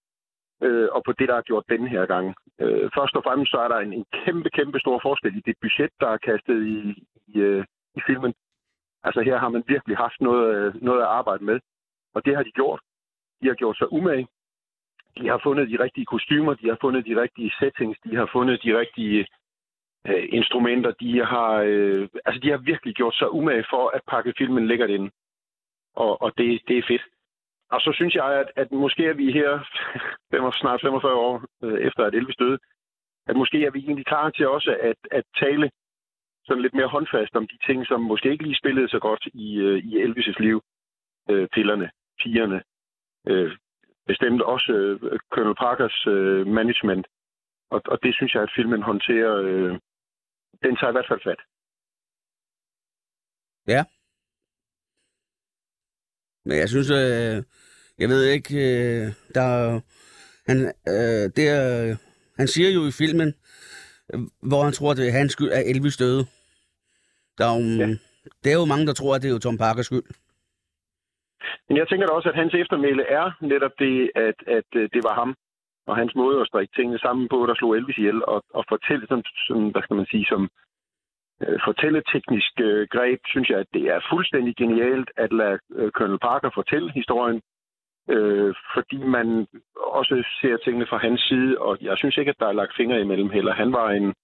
[0.62, 2.26] øh, og på det, der er gjort denne her gang.
[2.60, 5.56] Øh, først og fremmest så er der en, en kæmpe, kæmpe stor forskel i det
[5.60, 6.78] budget, der er kastet i,
[7.26, 7.64] i, øh,
[7.98, 8.34] i filmen.
[9.02, 11.60] Altså her har man virkelig haft noget, øh, noget at arbejde med,
[12.14, 12.80] og det har de gjort.
[13.42, 14.26] De har gjort sig umage.
[15.18, 18.62] De har fundet de rigtige kostymer, de har fundet de rigtige settings, de har fundet
[18.64, 19.26] de rigtige
[20.06, 20.90] øh, instrumenter.
[20.90, 24.90] De har, øh, altså de har virkelig gjort sig umage for at pakke filmen lækkert
[24.90, 25.10] ind.
[25.96, 27.02] Og, og det, det er fedt.
[27.70, 29.50] Og så synes jeg, at, at måske er vi her,
[30.60, 32.58] snart 45 år øh, efter at Elvis døde,
[33.26, 35.70] at måske er vi egentlig klar til også at, at tale
[36.46, 39.58] sådan lidt mere håndfast om de ting, som måske ikke lige spillede så godt i,
[39.58, 40.62] øh, i Elvis' liv.
[41.30, 41.90] Øh, pillerne,
[42.22, 42.62] pigerne,
[43.26, 43.56] øh,
[44.06, 47.06] bestemt også øh, Colonel Parkers øh, management.
[47.70, 49.34] Og, og det synes jeg, at filmen håndterer.
[49.42, 49.78] Øh,
[50.62, 51.40] den tager i hvert fald fat.
[53.74, 53.84] Ja.
[56.44, 57.36] Men jeg synes, øh,
[57.98, 59.80] jeg ved ikke, øh, der er-
[60.48, 60.58] han,
[60.94, 61.96] øh, det er,
[62.36, 63.28] han siger jo i filmen,
[64.14, 66.22] øh, hvor han tror, det er hans skyld, at Elvis døde.
[67.38, 67.88] Der er jo, Ja.
[68.44, 70.06] Det er jo mange, der tror, at det er jo Tom Parkers skyld.
[71.68, 75.02] Men jeg tænker da også, at hans eftermæle er netop det, at, at øh, det
[75.08, 75.30] var ham
[75.88, 79.06] og hans måde at strikke tingene sammen på, der slog Elvis ihjel, og, og fortælle
[79.06, 80.42] som, som, hvad skal man sige, som
[81.42, 86.18] øh, fortælleteknisk øh, greb, synes jeg, at det er fuldstændig genialt at lade øh, Colonel
[86.18, 87.40] Parker fortælle historien,
[88.08, 89.46] øh, fordi man
[89.76, 93.00] også ser tingene fra hans side, og jeg synes ikke, at der er lagt fingre
[93.00, 93.52] imellem heller.
[93.54, 94.14] Han var en,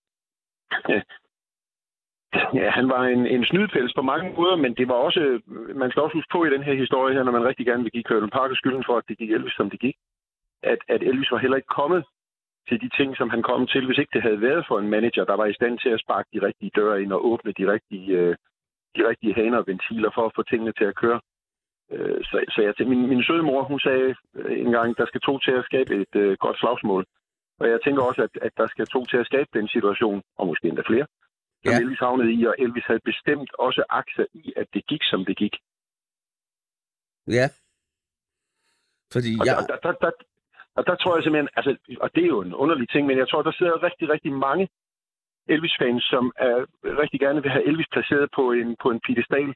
[2.61, 5.41] Ja, han var en, en snydpels på mange måder, men det var også,
[5.75, 7.93] man skal også huske på i den her historie her, når man rigtig gerne vil
[7.93, 9.97] give Colonel Parker skylden for, at det gik Elvis, som det gik,
[10.73, 12.05] at, at Elvis var heller ikke kommet
[12.69, 15.25] til de ting, som han kom til, hvis ikke det havde været for en manager,
[15.25, 18.09] der var i stand til at sparke de rigtige døre ind og åbne de rigtige,
[18.19, 18.37] øh,
[18.97, 21.21] de rigtige haner og ventiler for at få tingene til at køre.
[21.93, 25.21] Øh, så, så jeg, min, min søde mor, hun sagde øh, en gang, der skal
[25.21, 27.05] to til at skabe et øh, godt slagsmål.
[27.61, 30.47] Og jeg tænker også, at, at der skal to til at skabe den situation, og
[30.47, 31.07] måske endda flere,
[31.65, 31.71] som Ja.
[31.71, 31.81] ja.
[31.81, 35.37] Elvis havnede i, og Elvis havde bestemt også aktier i, at det gik, som det
[35.37, 35.55] gik.
[37.27, 37.47] Ja.
[39.13, 39.55] Fordi Og, jeg...
[39.57, 40.11] der, der, der, der,
[40.77, 43.29] og der tror jeg simpelthen, altså, og det er jo en underlig ting, men jeg
[43.29, 44.69] tror, der sidder rigtig, rigtig mange
[45.49, 46.67] Elvis-fans, som er,
[47.03, 49.55] rigtig gerne vil have Elvis placeret på en, på en pedestal,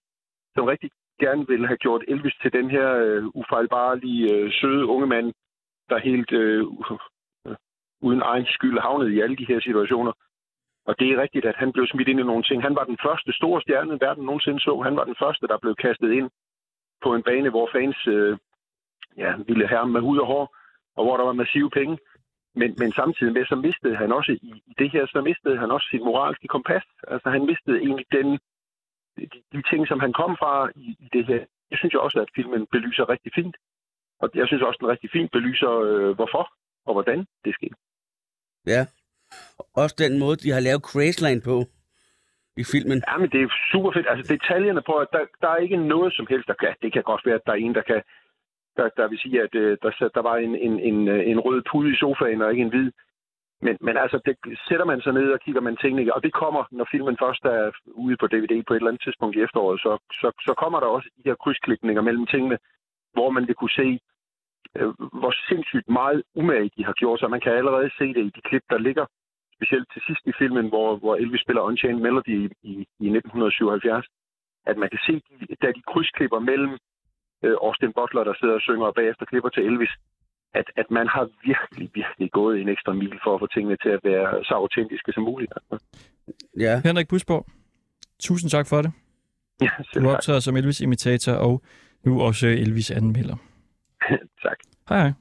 [0.54, 5.06] som rigtig gerne vil have gjort Elvis til den her øh, ufejlbarlige, øh, søde unge
[5.06, 5.32] mand,
[5.90, 6.60] der helt øh,
[7.46, 7.56] øh,
[8.00, 10.12] uden egen skyld havnede i alle de her situationer.
[10.86, 12.62] Og det er rigtigt, at han blev smidt ind i nogle ting.
[12.62, 14.80] Han var den første store stjerne, verden nogensinde så.
[14.80, 16.30] Han var den første, der blev kastet ind
[17.02, 18.38] på en bane, hvor fans øh,
[19.16, 20.57] ja, ville have ham med hud og hår,
[20.98, 21.98] og hvor der var massive penge.
[22.60, 25.70] Men, men samtidig med, så mistede han også i, i det her, så mistede han
[25.70, 26.84] også sit moralske kompas.
[27.12, 28.28] Altså han mistede egentlig den,
[29.16, 31.42] de, de ting, som han kom fra i, i det her.
[31.70, 33.56] Jeg synes jo også, at filmen belyser rigtig fint.
[34.20, 36.44] Og jeg synes også, den rigtig fint belyser, øh, hvorfor
[36.86, 37.76] og hvordan det skete.
[38.66, 38.82] Ja.
[39.82, 41.56] Også den måde, de har lavet Crazeland på
[42.62, 42.98] i filmen.
[43.08, 44.06] Ja, men det er super fedt.
[44.10, 46.74] Altså detaljerne på, at der, der er ikke noget som helst, der kan.
[46.82, 48.02] Det kan godt være, at der er en, der kan
[48.78, 51.62] der, der vil sige, at øh, der, der var en, en, en, øh, en rød
[51.70, 52.90] pude i sofaen og ikke en hvid.
[53.64, 56.62] Men, men altså, det sætter man sig ned og kigger man tingene, og det kommer,
[56.70, 59.92] når filmen først er ude på DVD på et eller andet tidspunkt i efteråret, så,
[60.20, 62.58] så, så kommer der også de her krydsklikninger mellem tingene,
[63.12, 63.88] hvor man vil kunne se,
[64.76, 68.34] øh, hvor sindssygt meget umage de har gjort, så man kan allerede se det i
[68.36, 69.06] de klip, der ligger,
[69.56, 72.72] specielt til sidst i filmen, hvor, hvor Elvis spiller Unchained Melody i, i,
[73.06, 74.06] i 1977,
[74.66, 75.14] at man kan se,
[75.62, 76.74] da de krydsklipper mellem
[77.44, 79.92] øh, Austin Butler, der sidder og synger, og bagefter klipper til Elvis,
[80.54, 83.88] at, at man har virkelig, virkelig gået en ekstra mil for at få tingene til
[83.96, 85.52] at være så autentiske som muligt.
[86.58, 86.80] Ja.
[86.84, 87.46] Henrik Busborg,
[88.20, 88.92] tusind tak for det.
[89.60, 90.16] Ja, selv Du tak.
[90.16, 91.62] optræder som Elvis-imitator og
[92.04, 93.36] nu også Elvis-anmelder.
[94.44, 94.56] tak.
[94.88, 94.98] Hej.
[95.00, 95.12] Hej.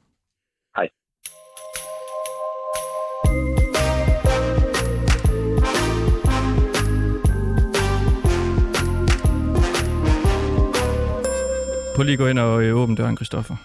[11.97, 13.55] Prøv lige at gå ind og øh, åbne døren, Christoffer.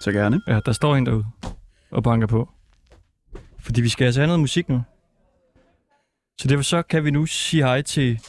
[0.00, 0.42] Så gerne.
[0.46, 1.26] Ja, der står en derude
[1.90, 2.48] og banker på.
[3.60, 4.82] Fordi vi skal altså have noget musik nu.
[6.40, 8.20] Så derfor så kan vi nu sige hej til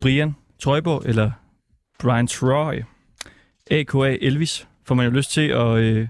[0.00, 1.30] Brian Trøjborg, eller
[1.98, 2.82] Brian Troy,
[3.70, 4.16] a.k.a.
[4.20, 6.08] Elvis, får man jo lyst til at, øh,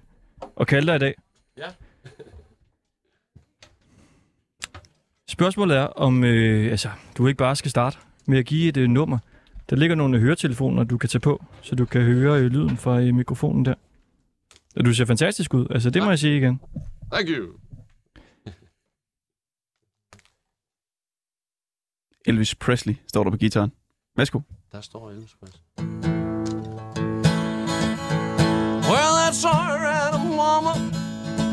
[0.61, 1.15] at kalde dig i dag.
[1.59, 1.69] Ja.
[5.29, 8.89] Spørgsmålet er, om øh, altså, du ikke bare skal starte med at give et øh,
[8.89, 9.19] nummer.
[9.71, 13.01] Der ligger nogle høretelefoner, du kan tage på, så du kan høre øh, lyden fra
[13.01, 13.75] øh, mikrofonen der.
[14.77, 15.67] Og du ser fantastisk ud.
[15.71, 16.61] Altså, det må jeg sige igen.
[17.13, 17.47] Thank you.
[22.27, 23.73] Elvis Presley står der på gitaren.
[24.17, 24.41] Værsgo.
[24.73, 25.61] Der står Elvis Presley.
[28.91, 30.73] Well, that's alright, mama.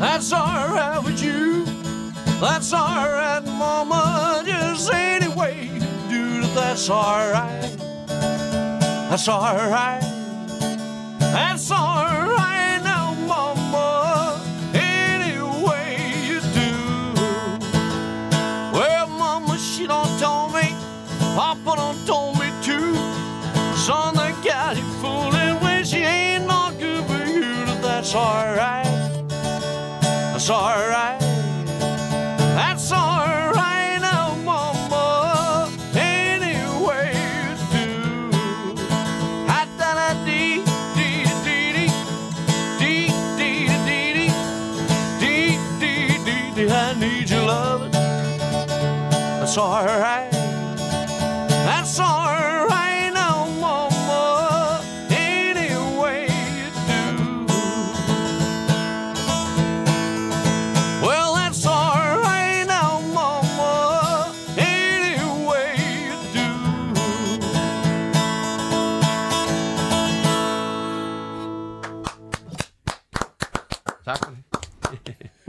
[0.00, 1.64] That's alright with you.
[2.40, 4.42] That's alright, mama.
[4.46, 7.91] Just any way you do it, that's alright.
[9.12, 10.00] That's alright.
[11.20, 14.40] That's alright now, mama.
[14.72, 16.72] Any way you do.
[18.72, 20.74] Well, mama, she done told me.
[21.36, 22.94] Papa done told me too.
[23.76, 27.66] Son, they got you fooling when she ain't not good for you.
[27.82, 28.86] That's alright.
[29.28, 31.21] That's alright.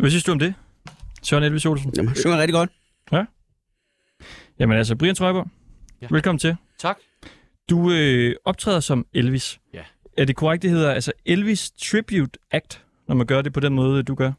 [0.03, 0.53] Hvad synes du om det?
[1.21, 1.93] Søren Elvis Olsen.
[1.95, 2.69] Jamen, han synger rigtig godt.
[4.59, 5.47] Jamen altså, Brian Trøjborg,
[6.01, 6.05] ja.
[6.05, 6.07] Ja.
[6.11, 6.55] velkommen til.
[6.79, 6.97] Tak.
[7.69, 9.59] Du øh, optræder som Elvis.
[9.73, 9.81] Ja.
[10.17, 13.73] Er det korrekt, det hedder altså Elvis Tribute Act, når man gør det på den
[13.73, 14.31] måde, du gør?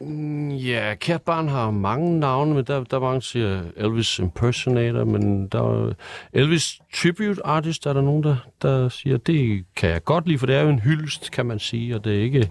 [0.00, 4.18] Mm, Ja, kært barn har mange navne, men der, der er mange, der siger Elvis
[4.18, 5.92] Impersonator, men der er
[6.32, 10.46] Elvis Tribute Artist, er der nogen, der, der siger, det kan jeg godt lide, for
[10.46, 12.50] det er jo en hyldest, kan man sige, og det er ikke...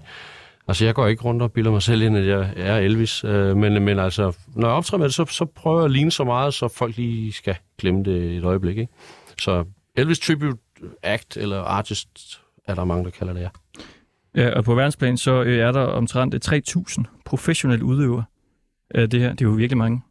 [0.70, 3.58] Altså, jeg går ikke rundt og bilder mig selv ind, at jeg er Elvis, øh,
[3.58, 6.24] men, men altså, når jeg optræder med det, så, så prøver jeg at ligne så
[6.24, 8.94] meget, så folk lige skal glemme det et øjeblik, ikke?
[9.40, 10.58] Så Elvis Tribute
[11.04, 12.08] Act, eller Artist,
[12.68, 13.50] er der mange, der kalder det, ja.
[14.36, 18.24] Ja, og på verdensplan, så øh, er der omtrent øh, 3.000 professionelle udøvere
[18.90, 19.30] af det her.
[19.30, 20.02] Det er jo virkelig mange,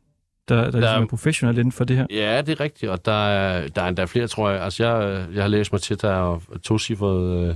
[0.48, 2.06] der, der, der ligesom er professionelle inden for det her.
[2.10, 4.62] Ja, det er rigtigt, og der er, der er endda flere, tror jeg.
[4.62, 7.54] Altså, jeg, jeg har læst mig til, der er tocifret øh,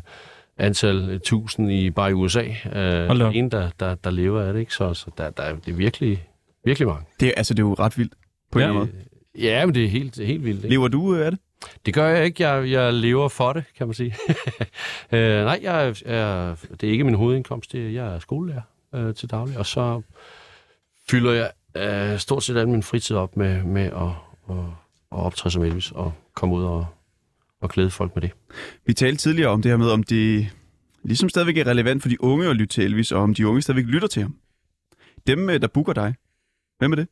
[0.63, 2.45] antal øh, tusind i bare i USA.
[2.73, 4.75] Øh, en, der, der, der lever af det, ikke?
[4.75, 6.27] Så, så der, der er, det er virkelig,
[6.65, 7.05] virkelig mange.
[7.21, 8.13] Det, er- altså, det er jo ret vildt
[8.53, 8.69] på en Ja.
[8.69, 8.91] anden måde.
[9.39, 10.59] Ja, men det er helt, helt vildt.
[10.65, 10.69] Ikke?
[10.75, 11.41] Lever du øh, af det?
[11.87, 12.49] Det gør jeg ikke.
[12.49, 14.15] Jeg, jeg lever for det, kan man sige.
[15.13, 17.73] øh, nej, jeg, er, det er ikke min hovedindkomst.
[17.73, 18.61] Det er, jeg er skolelærer
[18.95, 20.03] øh, til daglig, og så
[21.11, 21.51] fylder jeg
[22.13, 23.93] øh, stort set al min fritid op med, med at,
[24.51, 24.57] at,
[25.13, 26.87] at optræde som Elvis og komme ud og,
[27.63, 28.31] og glæde folk med det.
[28.87, 30.49] Vi talte tidligere om det her med, om det
[31.03, 33.63] ligesom stadigvæk er relevant for de unge at lytte til Elvis, og om de unge
[33.63, 34.37] stadigvæk lytter til ham.
[35.27, 36.15] Dem, øh, der booker dig,
[36.79, 37.07] hvem er det?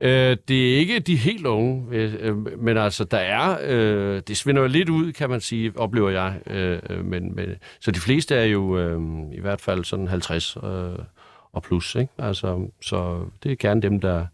[0.00, 3.58] Øh, det er ikke de helt unge, øh, øh, men altså, der er...
[3.62, 6.40] Øh, det svinder jo lidt ud, kan man sige, oplever jeg.
[6.46, 7.48] Øh, men, men,
[7.80, 9.00] så de fleste er jo øh,
[9.32, 10.62] i hvert fald sådan 50 øh,
[11.52, 12.12] og plus, ikke?
[12.18, 14.26] Altså, så det er gerne dem, der,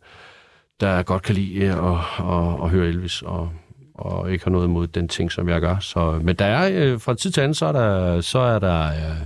[0.80, 1.76] der godt kan lide at,
[2.18, 3.52] at, at høre Elvis, og,
[3.98, 5.78] og ikke har noget imod den ting, som jeg gør.
[5.78, 8.86] Så, men der er, øh, fra tid til anden, så er der, så er der,
[8.86, 9.20] øh,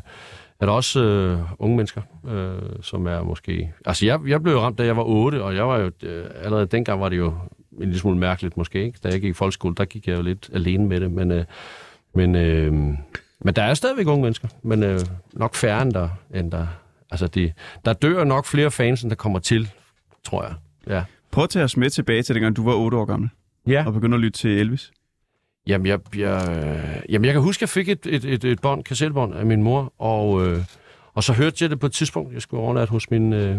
[0.60, 3.72] er der også øh, unge mennesker, øh, som er måske...
[3.86, 5.90] Altså, jeg, jeg blev ramt, da jeg var 8, og jeg var jo...
[6.02, 7.34] Øh, allerede dengang var det jo
[7.72, 8.98] en lille smule mærkeligt måske, ikke?
[9.02, 11.30] Da jeg gik i folkeskole, der gik jeg jo lidt alene med det, men...
[11.30, 11.44] Øh,
[12.14, 12.72] men, øh,
[13.40, 15.00] men der er stadigvæk unge mennesker, men øh,
[15.32, 16.08] nok færre end der...
[16.34, 16.66] End der
[17.10, 17.52] altså, de,
[17.84, 19.70] der dør nok flere fans, end der kommer til,
[20.24, 20.54] tror jeg.
[20.86, 21.04] Ja.
[21.30, 23.30] Prøv at tage os med tilbage til dengang, du var 8 år gammel,
[23.66, 23.86] Ja.
[23.86, 24.92] og begyndte at lytte til Elvis.
[25.66, 28.60] Jamen, jeg, jeg, øh, jamen, jeg kan huske, at jeg fik et, et, et, et
[28.60, 30.58] bånd, kassettebånd af min mor, og, øh,
[31.14, 33.56] og så hørte jeg det på et tidspunkt, jeg skulle overnatte hos mine øh,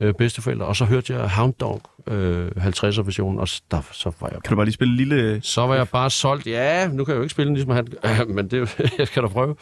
[0.00, 4.28] øh, bedsteforældre, og så hørte jeg Hound Dog, øh, 50'er-versionen, og så, der, så var
[4.28, 5.40] jeg Kan du bare lige spille en lille...
[5.42, 6.46] så var jeg bare solgt.
[6.46, 7.70] Ja, nu kan jeg jo ikke spille den ligesom
[8.02, 9.56] han, men det jeg skal da prøve.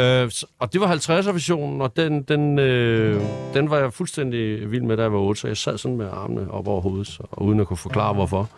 [0.00, 3.22] Øh, og det var 50'er-versionen, og den, den, øh,
[3.54, 6.06] den var jeg fuldstændig vild med, da jeg var 8, så jeg sad sådan med
[6.12, 8.48] armene op over hovedet, så, og uden at kunne forklare, hvorfor.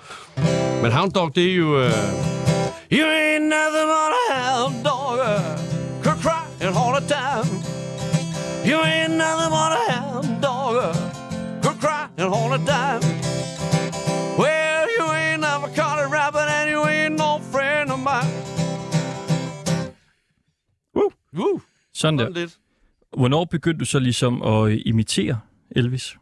[0.83, 1.81] Men Hound Dog, det er jo...
[1.81, 1.91] Øh,
[2.93, 5.59] You ain't nothing but a hound dog, uh,
[6.05, 7.49] could cry and all the time.
[8.65, 10.06] You ain't nothing but a hound
[12.19, 13.03] and all the time.
[14.39, 18.33] Well, you ain't never caught a rabbit and you ain't no friend of mine.
[20.95, 21.55] Woo!
[21.55, 21.61] uh,
[21.95, 22.29] Sådan der.
[22.29, 22.59] lidt.
[23.17, 26.17] Hvornår begyndte du så ligesom at imitere Elvis?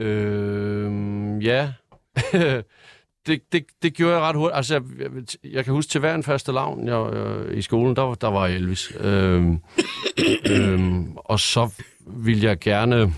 [0.00, 1.72] Øh, ja.
[3.26, 4.56] det, det, det gjorde jeg ret hurtigt.
[4.56, 4.82] Altså, jeg,
[5.44, 8.14] jeg, jeg kan huske til hver en første lavn jeg, øh, i skolen, der, var-
[8.14, 8.92] der var Elvis.
[9.00, 9.60] Øhm,
[10.50, 11.70] øhm, og så
[12.06, 13.14] ville jeg gerne...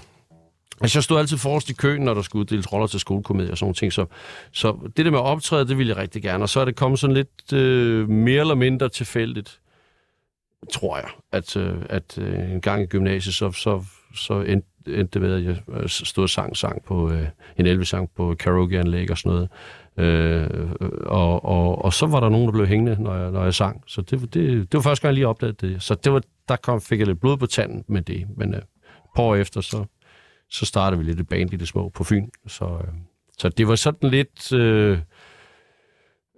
[0.81, 3.59] Altså, jeg stod altid forrest i køen, når der skulle uddeles roller til skolekomedie og
[3.59, 3.93] sådan ting.
[3.93, 4.07] Så,
[4.53, 6.45] så det der med at optræde, det ville jeg rigtig gerne.
[6.45, 9.61] Og så er det kommet sådan lidt øh, mere eller mindre tilfældigt,
[10.73, 15.21] tror jeg, at, øh, at øh, en gang i gymnasiet, så, så, så endte, endte
[15.21, 19.11] det med, at jeg øh, stod og sang, sang på øh, en Elvis-sang på karaokeanlæg
[19.11, 19.49] og sådan noget.
[19.99, 20.71] Øh,
[21.07, 23.83] og, og, og så var der nogen, der blev hængende, når jeg, når jeg sang.
[23.87, 25.83] Så det, det, det var første gang, jeg lige opdagede det.
[25.83, 28.27] Så det var, der kom, fik jeg lidt blod på tanden med det.
[28.37, 28.65] Men øh, et
[29.17, 29.85] par år efter, så,
[30.51, 32.29] så startede vi lidt et band i det små på Fyn.
[32.47, 32.95] Så, øh,
[33.39, 34.99] så det var sådan lidt øh,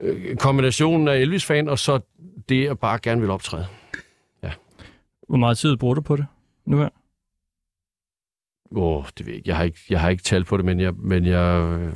[0.01, 2.01] øh, kombinationen af Elvis-fan, og så
[2.49, 3.67] det, at bare gerne vil optræde.
[5.31, 6.27] Hvor meget tid bruger du på det
[6.67, 6.89] nu her?
[8.77, 9.49] Åh, oh, det ved jeg ikke.
[9.49, 11.93] Jeg har ikke, jeg har ikke talt på det, men jeg, men jeg, øh,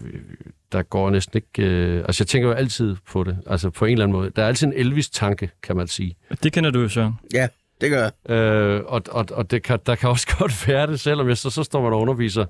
[0.72, 1.62] der går næsten ikke...
[1.62, 3.38] Øh, altså, jeg tænker jo altid på det.
[3.46, 4.31] Altså, på en eller anden måde.
[4.31, 6.16] Der er altid en Elvis-tanke, kan man sige.
[6.42, 7.14] Det kender du jo, Søren.
[7.35, 7.48] Ja,
[7.81, 8.37] det gør jeg.
[8.37, 11.51] Øh, og og, og det kan, der kan også godt være det, selvom jeg så,
[11.51, 12.45] så står man og underviser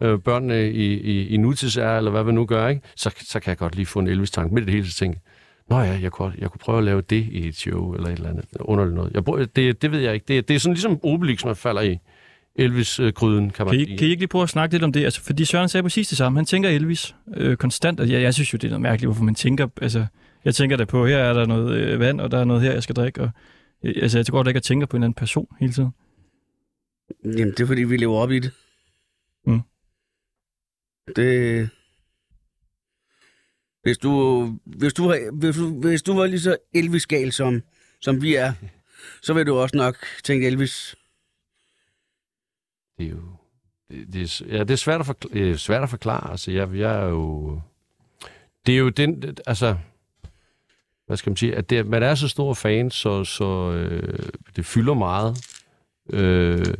[0.00, 2.82] øh, børnene i, i, i nutidsær, eller hvad vi nu gør, ikke?
[2.96, 5.20] Så, så kan jeg godt lige få en Elvis-tanke midt i det hele, så tænke,
[5.70, 8.12] Nå ja, jeg kunne, jeg kunne prøve at lave det i et show, eller et
[8.12, 9.12] eller andet underligt noget.
[9.14, 10.24] Jeg, det, det ved jeg ikke.
[10.28, 11.98] Det, det er sådan ligesom Obelix, man falder i
[12.56, 13.98] Elvis-gryden, kan man Kan I, sige.
[13.98, 15.04] kan I ikke lige prøve at snakke lidt om det?
[15.04, 16.38] Altså, fordi Søren sagde præcis det samme.
[16.38, 19.24] Han tænker Elvis øh, konstant, og jeg, jeg synes jo, det er noget mærkeligt, hvorfor
[19.24, 19.66] man tænker...
[19.82, 20.06] Altså,
[20.44, 22.72] jeg tænker da på, her er der noget øh, vand, og der er noget her,
[22.72, 23.20] jeg skal drikke.
[23.20, 23.30] Og,
[23.82, 25.90] altså, jeg går da ikke at tænke på en anden person hele tiden.
[27.24, 28.52] Jamen, det er fordi, vi lever op i det.
[29.46, 29.60] Mm.
[31.16, 31.70] Det...
[33.82, 37.62] Hvis du, hvis du, hvis du, hvis du var lige så Elvis-gal, som,
[38.00, 38.52] som vi er,
[39.22, 40.96] så vil du også nok tænke Elvis.
[42.98, 43.22] Det er jo...
[43.90, 46.30] Det, det, er, ja, det er svært at, forklare, er svært at forklare.
[46.30, 47.60] Altså, jeg, jeg er jo...
[48.66, 49.36] Det er jo den...
[49.46, 49.76] Altså,
[51.10, 51.56] hvad skal man sige?
[51.56, 54.18] At det, man er så stor fan, så, så øh,
[54.56, 55.36] det fylder meget.
[56.12, 56.74] Øh,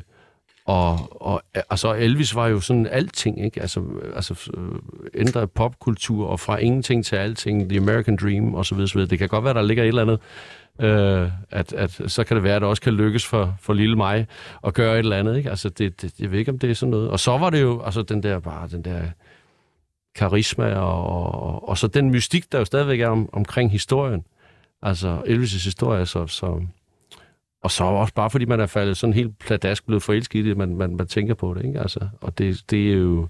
[0.66, 3.60] og, og altså, Elvis var jo sådan alting, ikke?
[3.60, 3.82] Altså,
[4.14, 4.78] altså øh,
[5.14, 9.10] ændrede popkultur, og fra ingenting til alting, The American Dream, og så videre, så videre.
[9.10, 10.18] Det kan godt være, der ligger et eller andet,
[10.80, 13.96] øh, at, at så kan det være, at det også kan lykkes for, for lille
[13.96, 14.26] mig
[14.66, 15.50] at gøre et eller andet, ikke?
[15.50, 17.10] Altså, det, det, jeg ved ikke, om det er sådan noget.
[17.10, 19.02] Og så var det jo, altså, den der, bare den der
[20.14, 21.06] karisma, og,
[21.42, 24.24] og, og så den mystik, der jo stadigvæk er om, omkring historien.
[24.82, 26.62] Altså, Elvis' historie, så, så,
[27.62, 30.56] og så også bare fordi man er faldet sådan helt pladask blevet forelsket i det,
[30.56, 31.80] man, man, man tænker på det, ikke?
[31.80, 33.28] Altså, og det, det er jo...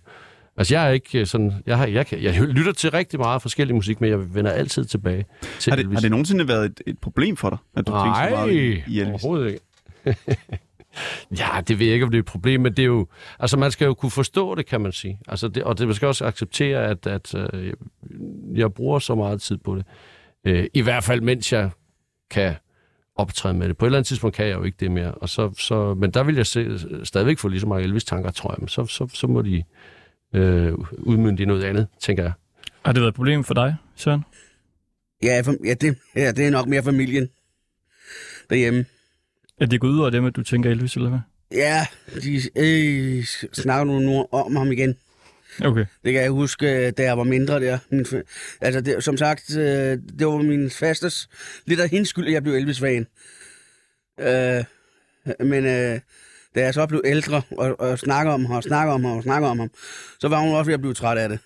[0.57, 1.53] Altså, jeg er ikke sådan...
[1.67, 5.25] Jeg, har, jeg, jeg lytter til rigtig meget forskellig musik, men jeg vender altid tilbage
[5.59, 5.97] til Har det, Elvis.
[5.97, 8.83] har det nogensinde været et, et problem for dig, at du tænker så meget i,
[8.87, 9.25] i Elvis?
[9.25, 9.61] overhovedet ikke.
[11.39, 13.07] ja, det ved jeg ikke, om det er et problem, men det er jo...
[13.39, 15.21] Altså, man skal jo kunne forstå det, kan man sige.
[15.29, 17.73] Altså, det, og det, man skal også acceptere, at, at øh,
[18.55, 19.85] jeg, bruger så meget tid på det.
[20.45, 21.71] Øh, I hvert fald, mens jeg
[22.31, 22.55] kan
[23.17, 23.77] optræde med det.
[23.77, 25.15] På et eller andet tidspunkt kan jeg jo ikke det mere.
[25.15, 28.51] Og så, så, men der vil jeg se, stadigvæk få lige så mange Elvis-tanker, tror
[28.51, 28.57] jeg.
[28.59, 29.63] Men så, så, så må de
[30.35, 32.33] øh, udmynde i noget andet, tænker jeg.
[32.85, 34.25] Har det været et problem for dig, Søren?
[35.23, 37.29] Ja, for, ja, det, ja, det er nok mere familien
[38.51, 38.85] derhjemme.
[39.61, 41.21] Er det gået ud over dem, at du tænker Elvis, eller hvad?
[41.53, 41.87] Ja,
[42.23, 44.97] de øh, snakker nu, nu om ham igen.
[45.65, 45.87] Okay.
[46.05, 47.79] Det kan jeg huske, øh, da jeg var mindre der.
[47.91, 48.07] Min,
[48.61, 51.29] altså, det, som sagt, øh, det var min fastes
[51.67, 53.07] lidt af hendes skyld, at jeg blev Elvis-fan.
[54.21, 54.65] Øh,
[55.47, 56.01] men øh,
[56.55, 59.23] da jeg så blev ældre og, og snakker om ham, og snakker om ham, og
[59.23, 59.71] snakker om ham,
[60.21, 61.39] så var hun også ved at blive træt af det.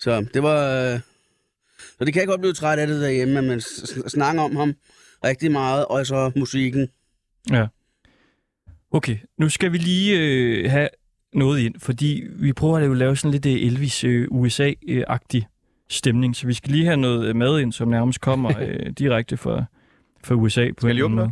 [0.00, 0.92] Så det var...
[0.92, 1.00] Øh,
[1.98, 3.60] så det kan jeg godt blive træt af det derhjemme, at man
[4.08, 4.74] snakker om ham
[5.24, 6.88] rigtig meget, og så musikken.
[7.50, 7.66] Ja.
[8.90, 10.88] Okay, nu skal vi lige øh, have
[11.32, 15.42] noget ind, fordi vi prøver at lave sådan lidt øh, Elvis øh, USA-agtig
[15.88, 19.36] stemning, så vi skal lige have noget øh, mad ind, som nærmest kommer øh, direkte
[19.36, 19.64] fra,
[20.24, 20.68] fra USA.
[20.68, 21.30] På Skal jeg lige måde.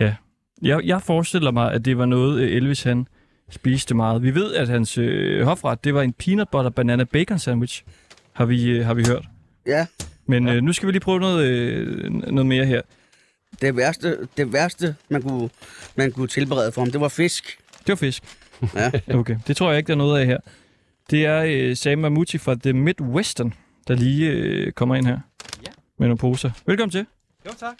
[0.00, 0.14] Ja.
[0.62, 3.06] Jeg, jeg forestiller mig, at det var noget, Elvis han
[3.50, 4.22] spiste meget.
[4.22, 7.84] Vi ved, at hans øh, hofret, det var en peanut butter banana bacon sandwich,
[8.32, 9.24] har vi, øh, har vi hørt.
[9.66, 9.86] Ja,
[10.26, 12.80] Men øh, nu skal vi lige prøve noget, øh, noget mere her.
[13.62, 15.50] Det værste, det værste man, kunne,
[15.96, 17.58] man kunne tilberede for ham, det var fisk.
[17.78, 18.22] Det var fisk.
[18.74, 18.90] Ja.
[19.20, 20.38] Okay, det tror jeg ikke, der er noget af her.
[21.10, 23.54] Det er øh, Sam Mamouchi fra The Midwestern,
[23.88, 25.18] der lige øh, kommer ind her.
[25.66, 25.70] Ja.
[25.98, 26.50] Med nogle poser.
[26.66, 27.06] Velkommen til.
[27.46, 27.74] Jo, tak.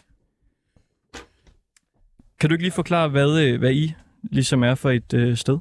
[2.41, 5.59] Kan du ikke lige forklare, hvad, øh, hvad I ligesom er for et øh, sted?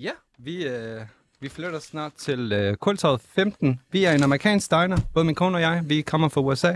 [0.00, 1.00] Ja, vi, øh,
[1.40, 3.80] vi flytter snart til øh, Kultorvet 15.
[3.92, 5.82] Vi er en amerikansk diner, både min kone og jeg.
[5.84, 6.72] Vi kommer fra USA,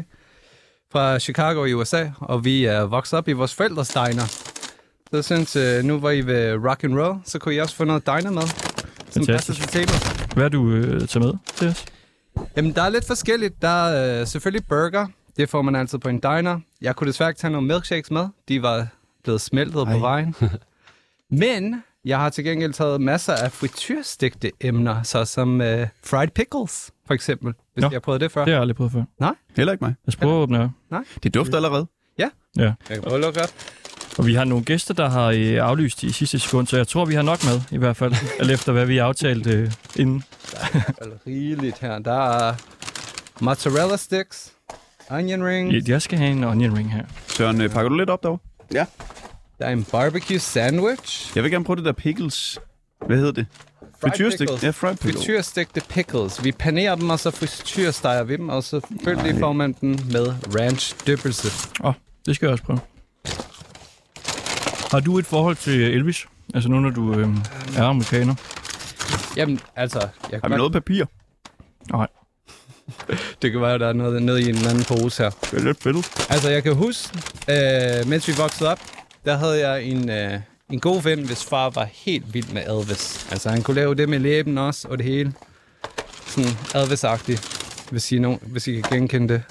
[0.94, 4.26] fra Chicago i USA, og vi er vokset op i vores forældres diner.
[4.26, 7.76] Så jeg synes, øh, nu hvor I ved rock and roll, så kunne I også
[7.76, 9.30] få noget diner med, som Fantastisk.
[9.30, 10.34] passer til table.
[10.34, 11.84] Hvad har du øh, taget med til os?
[12.56, 13.62] Jamen, der er lidt forskelligt.
[13.62, 15.06] Der er øh, selvfølgelig burger.
[15.36, 16.60] Det får man altid på en diner.
[16.80, 18.26] Jeg kunne desværre ikke tage nogle milkshakes med.
[18.48, 18.86] De var
[19.24, 19.92] blevet smeltet Ej.
[19.92, 20.34] på vejen.
[21.44, 27.14] Men jeg har til gengæld taget masser af frityrstegte emner, såsom øh, fried pickles, for
[27.14, 27.52] eksempel.
[27.74, 28.40] Hvis Nå, jeg har prøvet det før.
[28.44, 29.04] Det har jeg aldrig prøvet før.
[29.56, 29.94] Heller ikke mig.
[30.04, 30.68] Lad os prøve at åbne her.
[31.22, 31.86] Det dufter allerede.
[32.18, 32.28] Ja.
[32.58, 33.48] Jeg kan prøve at lukke op.
[34.18, 37.04] Og vi har nogle gæster, der har øh, aflyst i sidste sekund, så jeg tror,
[37.04, 40.22] vi har nok med, i hvert fald, alt efter hvad vi aftalte øh, inden.
[40.62, 41.98] Altså, rigeligt her.
[41.98, 42.54] Der er
[43.40, 44.52] mozzarella sticks,
[45.10, 47.04] onion rings, Jeg skal have en onion ring her.
[47.26, 48.40] Søren, øh, pakker du lidt op derovre?
[49.58, 52.58] Der er en barbecue sandwich, Jeg vil gerne prøve det der pickles.
[53.06, 53.46] Hvad hedder det?
[54.00, 54.48] Frityrstik?
[54.48, 54.62] pickles.
[54.62, 55.26] Ja, fried pickles.
[55.26, 56.44] frityrstegte pickles.
[56.44, 60.34] Vi panerer dem, og så frityrsteger vi dem, og så selvfølgelig får man den med
[60.60, 61.48] ranch dyppelse.
[62.26, 62.80] Det skal jeg også prøve.
[64.90, 66.26] Har du et forhold til Elvis?
[66.54, 67.28] Altså nu, når du øh,
[67.76, 68.34] er amerikaner?
[69.36, 69.98] Jamen, altså,
[70.30, 71.04] jeg Har vi godt, noget papir?
[73.42, 75.30] det kan være, at der er noget nede i en anden pose her.
[75.30, 76.26] Det er lidt fedt.
[76.30, 77.18] Altså, jeg kan huske,
[77.50, 78.80] øh, mens vi voksede op,
[79.24, 83.26] der havde jeg en, øh, en god ven, hvis far var helt vild med Elvis.
[83.30, 85.32] Altså, han kunne lave det med læben også, og det hele.
[86.26, 87.60] Sådan Elvis-agtigt,
[87.90, 89.42] hvis I, no, hvis I kan genkende det.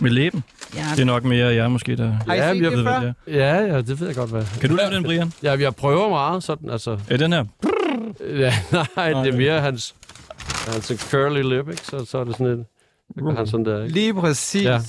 [0.00, 0.44] Med læben?
[0.74, 2.84] Ja, Det er nok mere jeg måske, der Har I Ja, set jeg det ved,
[2.84, 2.90] før?
[3.00, 3.12] er.
[3.26, 4.44] Ja, ja, det ved jeg godt, hvad.
[4.60, 5.32] Kan du lave den, Brian?
[5.42, 6.98] Ja, jeg prøver meget sådan, altså.
[7.10, 7.44] Er den her?
[8.38, 8.54] Ja,
[8.96, 9.94] nej, det er mere hans,
[10.66, 11.82] hans curly lip, ikke?
[11.82, 12.66] Så, så er det sådan lidt...
[13.18, 13.94] Så gør han sådan der, ikke?
[13.94, 14.64] Lige præcis.
[14.64, 14.80] Ja.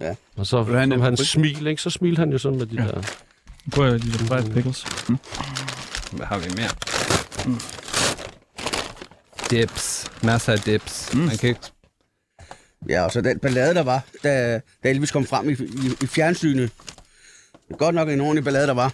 [0.00, 0.14] Ja.
[0.36, 1.28] Og så som hans frygt?
[1.28, 1.82] smil, ikke?
[1.82, 2.88] Så smiler han jo sådan med de Ja.
[2.88, 3.02] der...
[3.72, 4.82] Prøv at lide fried pickles.
[6.12, 6.70] Hvad har vi mere?
[7.46, 7.60] Mm.
[9.50, 10.10] Dips.
[10.22, 11.14] Masser af dips.
[11.14, 11.20] Mm.
[11.20, 11.60] Man kan ikke...
[12.88, 16.06] Ja, og så den ballade, der var, da, da Elvis kom frem i, i, i
[16.06, 16.70] fjernsynet.
[17.52, 18.88] Det er godt nok en ordentlig ballade, der var.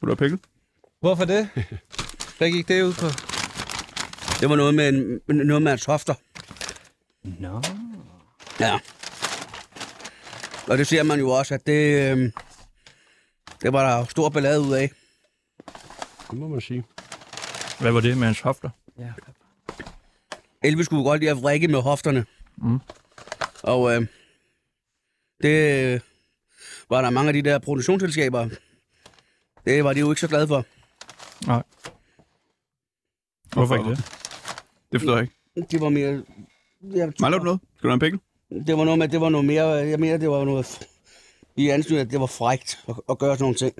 [0.02, 0.38] du have pickle?
[1.00, 1.48] Hvorfor det?
[2.38, 3.06] Hvad gik det ud på?
[4.40, 6.14] Det var noget med, en, noget med hans hofter.
[7.24, 7.62] Nå.
[8.60, 8.78] Ja.
[10.68, 12.32] Og det ser man jo også, at det, øh,
[13.62, 14.90] det var der stor ballade ud af.
[16.30, 16.84] Det må man sige.
[17.80, 18.70] Hvad var det med hans hofter?
[18.98, 19.12] Ja.
[20.62, 22.26] Elvis skulle godt lide at vrikke med hofterne.
[22.56, 22.78] Mm.
[23.62, 24.06] Og øh,
[25.42, 26.00] det øh,
[26.90, 28.48] var der mange af de der produktionsselskaber.
[29.64, 30.64] Det var de jo ikke så glade for.
[31.46, 31.62] Nej.
[33.52, 33.98] Hvorfor ikke det?
[34.92, 35.66] Det forstår jeg ikke.
[35.70, 36.24] Det var mere...
[36.82, 37.60] Jeg, Mangler du noget?
[37.76, 38.20] Skal du have en pickle?
[38.50, 39.66] Det var noget med, det var noget mere...
[39.66, 40.86] Jeg mener, det var noget...
[41.56, 43.72] I ansyn, at det var frægt at, at gøre sådan nogle ting.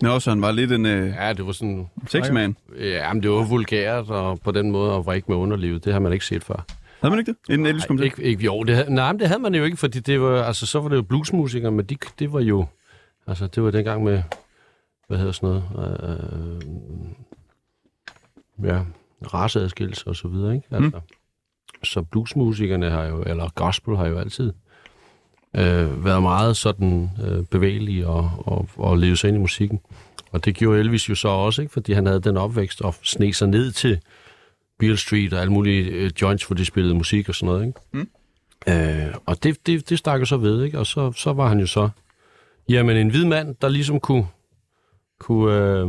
[0.00, 1.86] Nå, så han var lidt en øh, Ja, det var sådan...
[2.08, 2.56] sexman.
[2.80, 6.00] Ja, men det var vulgært, og på den måde at vrikke med underlivet, det har
[6.00, 6.64] man ikke set før.
[7.00, 7.52] Havde man ikke det?
[7.54, 8.04] Inden Elvis kom til?
[8.04, 10.42] ikke, ikke, jo, det, havde- nej, men det havde man jo ikke, fordi det var,
[10.44, 12.66] altså, så var det jo bluesmusikere, men de, det var jo,
[13.26, 14.22] altså, det var dengang med,
[15.08, 16.00] hvad hedder sådan noget,
[18.60, 18.80] øh, ja,
[19.34, 20.66] raceadskillelse og så videre, ikke?
[20.70, 21.02] Altså, mm.
[21.82, 24.52] Så bluesmusikerne har jo, eller gospel har jo altid
[25.56, 29.80] øh, været meget sådan øh, bevægelige og, og, og leve sig ind i musikken.
[30.32, 31.72] Og det gjorde Elvis jo så også, ikke?
[31.72, 34.00] fordi han havde den opvækst og sne sig ned til
[34.78, 37.66] Beale Street og alle mulige øh, joints, hvor de spillede musik og sådan noget.
[37.66, 37.80] Ikke?
[37.92, 38.08] Mm.
[38.68, 40.78] Øh, og det, det, det stak jo så ved, ikke?
[40.78, 41.88] og så, så var han jo så
[42.68, 44.26] jamen, en hvid mand, der ligesom kunne,
[45.20, 45.88] kunne øh,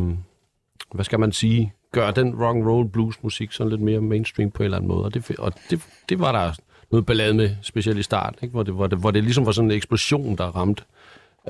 [0.93, 4.51] hvad skal man sige, gøre den rock and roll blues musik sådan lidt mere mainstream
[4.51, 5.03] på en eller anden måde.
[5.03, 6.51] Og det, og det, det var der
[6.91, 8.51] noget ballade med, specielt i starten, ikke?
[8.51, 10.83] Hvor, det, hvor, det, hvor det ligesom var sådan en eksplosion, der ramte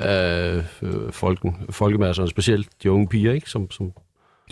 [0.02, 3.50] øh, øh, folken, folkemasserne, specielt de unge piger, ikke?
[3.50, 3.92] Som, som,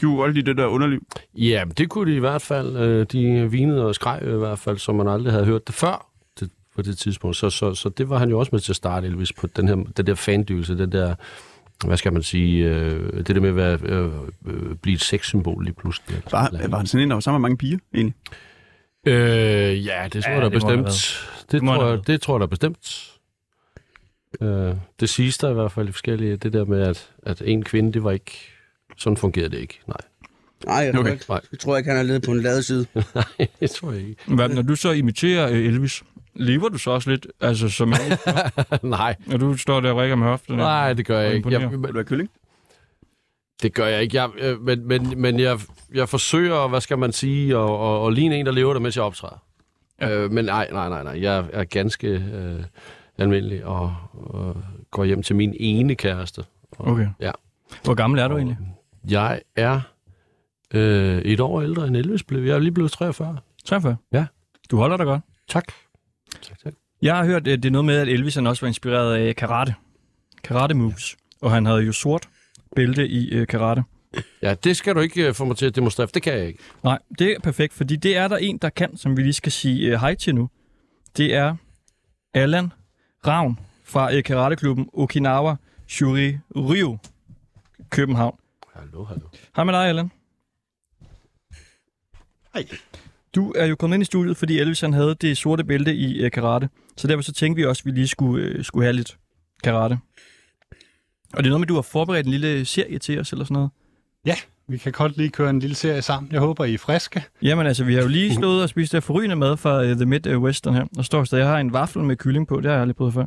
[0.01, 1.05] De godt lide det der underliv.
[1.35, 2.77] Ja, det kunne de i hvert fald.
[2.77, 6.07] Øh, De vinede og skreg i hvert fald, som man aldrig havde hørt det før
[6.77, 7.38] på det tidspunkt.
[7.38, 9.67] Så, så, så det var han jo også med til at starte, Elvis, på den,
[9.67, 11.15] her, den der fandygelse, den der,
[11.86, 14.11] hvad skal man sige, øh, det der med at være, øh,
[14.45, 16.21] øh, blive et sexsymbol lige pludselig.
[16.28, 18.15] sådan Var, var han sådan en, der var sammen med mange piger, egentlig?
[19.07, 21.19] Øh, ja, det tror Ja, jeg da det bestemt.
[21.51, 23.13] Det, må tror jeg, det tror jeg da bestemt.
[24.41, 27.63] Øh, det siges der i hvert fald i forskellige, det der med, at, at en
[27.63, 28.32] kvinde, det var ikke,
[28.97, 29.80] sådan fungerede det ikke.
[29.88, 29.97] Nej,
[30.65, 31.11] Nej, jeg tror, Okay.
[31.11, 32.86] ikke, jeg tror ikke, han er ledet på en ladeside.
[33.15, 34.15] nej, det tror jeg ikke.
[34.28, 36.03] Hvad, når du så imiterer øh, Elvis,
[36.39, 37.93] lever du så også lidt, altså som
[38.83, 40.57] nej, når du står der og rækker med hofterne?
[40.57, 41.51] nej, det gør jeg Og ikke.
[41.51, 41.71] Jeg.
[41.71, 42.29] Vil du have kylling?
[43.61, 44.21] Det gør jeg ikke.
[44.21, 45.59] Jeg, øh, men men, men jeg,
[45.93, 48.95] jeg forsøger, hvad skal man sige, at, at, at ligne en, der lever det, mens
[48.95, 49.43] jeg optræder.
[50.01, 50.09] Ja.
[50.17, 51.21] Øh, men nej, nej, nej, nej.
[51.21, 52.63] Jeg er ganske øh,
[53.17, 54.55] almindelig og, og
[54.91, 56.43] går hjem til min ene kæreste.
[56.71, 57.07] Og, Okay.
[57.19, 57.31] Ja.
[57.83, 58.57] Hvor gammel er du egentlig?
[59.09, 59.81] Jeg er
[60.73, 62.43] øh, et år ældre end Elvis blev.
[62.43, 63.38] Jeg er lige blevet 43.
[63.65, 63.95] 43?
[64.11, 64.25] Ja.
[64.71, 65.21] Du holder dig godt.
[65.49, 65.63] Tak.
[67.01, 69.75] Jeg har hørt, det er noget med, at Elvis han også var inspireret af karate.
[70.43, 71.17] Karate moves.
[71.41, 72.29] Og han havde jo sort
[72.75, 73.83] bælte i øh, karate.
[74.41, 76.47] Ja, det skal du ikke øh, få mig til at demonstrere, for det kan jeg
[76.47, 76.59] ikke.
[76.83, 79.51] Nej, det er perfekt, fordi det er der en, der kan, som vi lige skal
[79.51, 80.49] sige uh, hej til nu.
[81.17, 81.55] Det er
[82.33, 82.71] Allan
[83.27, 85.55] Ravn fra uh, karateklubben Okinawa
[85.87, 86.97] Shuri Ryu,
[87.89, 88.39] København.
[88.73, 89.27] Hallo, hallo.
[89.55, 90.11] Hej med dig, Allan.
[92.53, 92.65] Hej.
[93.38, 96.25] Du er jo kommet ind i studiet, fordi Elvis han havde det sorte bælte i
[96.25, 96.69] uh, karate.
[96.97, 99.17] Så derfor så tænkte vi også, at vi lige skulle, uh, skulle have lidt
[99.63, 99.99] karate.
[101.33, 103.45] Og det er noget med, at du har forberedt en lille serie til os, eller
[103.45, 103.69] sådan noget.
[104.25, 104.35] Ja,
[104.67, 106.31] vi kan godt lige køre en lille serie sammen.
[106.31, 107.23] Jeg håber, I er friske.
[107.41, 110.05] Jamen altså, vi har jo lige stået og spist det forrygende mad fra uh, The
[110.05, 110.85] Midwestern her.
[110.95, 112.55] Der står stadig, jeg har en vaffel med kylling på.
[112.57, 113.25] Det har jeg aldrig prøvet før.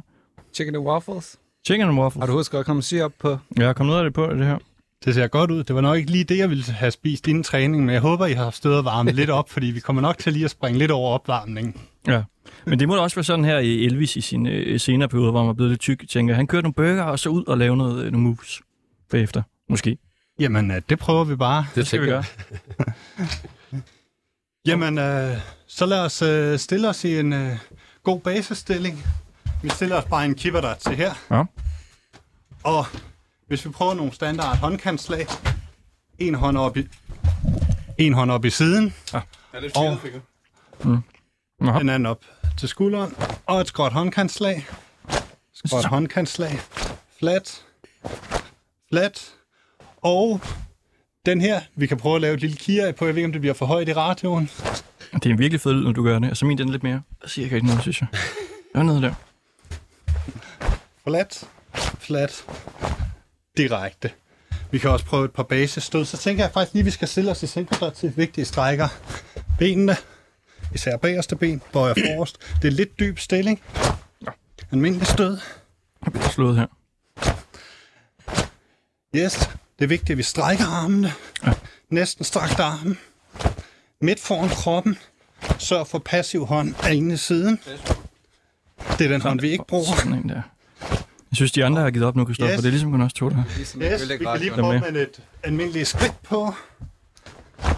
[0.54, 1.36] Chicken and waffles.
[1.66, 2.20] Chicken and waffles.
[2.22, 3.38] Har du husket at komme syre op på?
[3.56, 4.58] Jeg har kommet ud af det på, det her.
[5.04, 5.64] Det ser godt ud.
[5.64, 8.26] Det var nok ikke lige det, jeg ville have spist inden træning, men jeg håber,
[8.26, 10.78] I har stået og varmet lidt op, fordi vi kommer nok til lige at springe
[10.78, 11.74] lidt over opvarmningen.
[12.06, 12.22] Ja.
[12.66, 15.30] Men det må da også være sådan her i Elvis i sin øh, senere periode,
[15.30, 16.08] hvor han var blevet lidt tyk.
[16.08, 18.60] Tænker, han kørte nogle burger og så ud og lave noget, øh, nogle moves
[19.10, 19.42] bagefter.
[19.68, 19.98] Måske.
[20.40, 21.66] Jamen, øh, det prøver vi bare.
[21.74, 22.24] Det skal vi gøre.
[24.66, 25.36] Jamen, øh,
[25.66, 27.56] så lad os øh, stille os i en øh,
[28.02, 29.04] god basisstilling.
[29.62, 31.12] Vi stiller os bare en kipper der til her.
[31.30, 31.44] Ja.
[32.62, 32.86] Og
[33.50, 35.26] hvis vi prøver nogle standard håndkantslag.
[36.18, 36.88] En hånd op i,
[37.98, 38.94] en hånd op i siden.
[39.52, 39.98] Er det Og
[41.60, 41.78] Nå.
[41.78, 42.24] den anden op
[42.58, 43.14] til skulderen.
[43.46, 44.66] Og et skråt håndkantslag.
[45.54, 45.88] Skråt Så.
[45.88, 46.60] håndkantslag.
[47.18, 47.64] Flat.
[48.88, 49.30] Flat.
[49.96, 50.40] Og
[51.26, 53.06] den her, vi kan prøve at lave et lille kia på.
[53.06, 54.50] Jeg ved ikke, om det bliver for højt i radioen.
[55.12, 56.28] Det er en virkelig fed lyd, når du gør det.
[56.28, 57.02] Altså min den er lidt mere.
[57.22, 58.08] Jeg siger ikke noget, synes jeg.
[58.74, 59.14] Jeg er nede der.
[61.06, 61.44] Flat,
[61.98, 62.44] flat,
[63.56, 64.10] direkte.
[64.70, 66.04] Vi kan også prøve et par basisstød.
[66.04, 68.88] Så tænker jeg faktisk lige, at vi skal stille os i til vigtige strækker.
[69.58, 69.96] Benene,
[70.74, 72.38] især bagerste ben, bøjer forrest.
[72.62, 73.62] Det er lidt dyb stilling.
[74.72, 75.38] Almindelig stød.
[76.04, 76.66] Jeg bliver slået her.
[79.16, 81.12] Yes, det er vigtigt, at vi strækker armene.
[81.46, 81.52] Ja.
[81.90, 82.98] Næsten strakt armen.
[84.00, 84.98] Midt foran kroppen.
[85.58, 87.60] Sørg for passiv hånd af ene siden.
[88.98, 89.96] Det er den hånd, vi ikke bruger.
[89.96, 90.42] Sådan en der.
[91.30, 92.52] Jeg synes, de andre har givet op nu, Kristoffer.
[92.54, 92.60] Yes.
[92.60, 93.42] Det er ligesom kun også to der.
[93.56, 96.54] Ligesom Yes, vi kan lige prøve med et almindeligt skridt på.
[97.64, 97.74] Jeg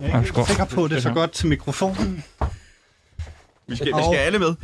[0.00, 2.24] er Ja, ikke helt sikker på, at det er så godt til mikrofonen.
[3.66, 4.54] Vi skal, vi skal alle med.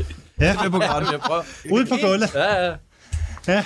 [0.40, 1.08] Ja, Med på graden.
[1.12, 1.42] Jeg prøver.
[1.70, 2.34] ude på gulvet.
[2.34, 2.74] Ja, ja.
[3.48, 3.64] Ja,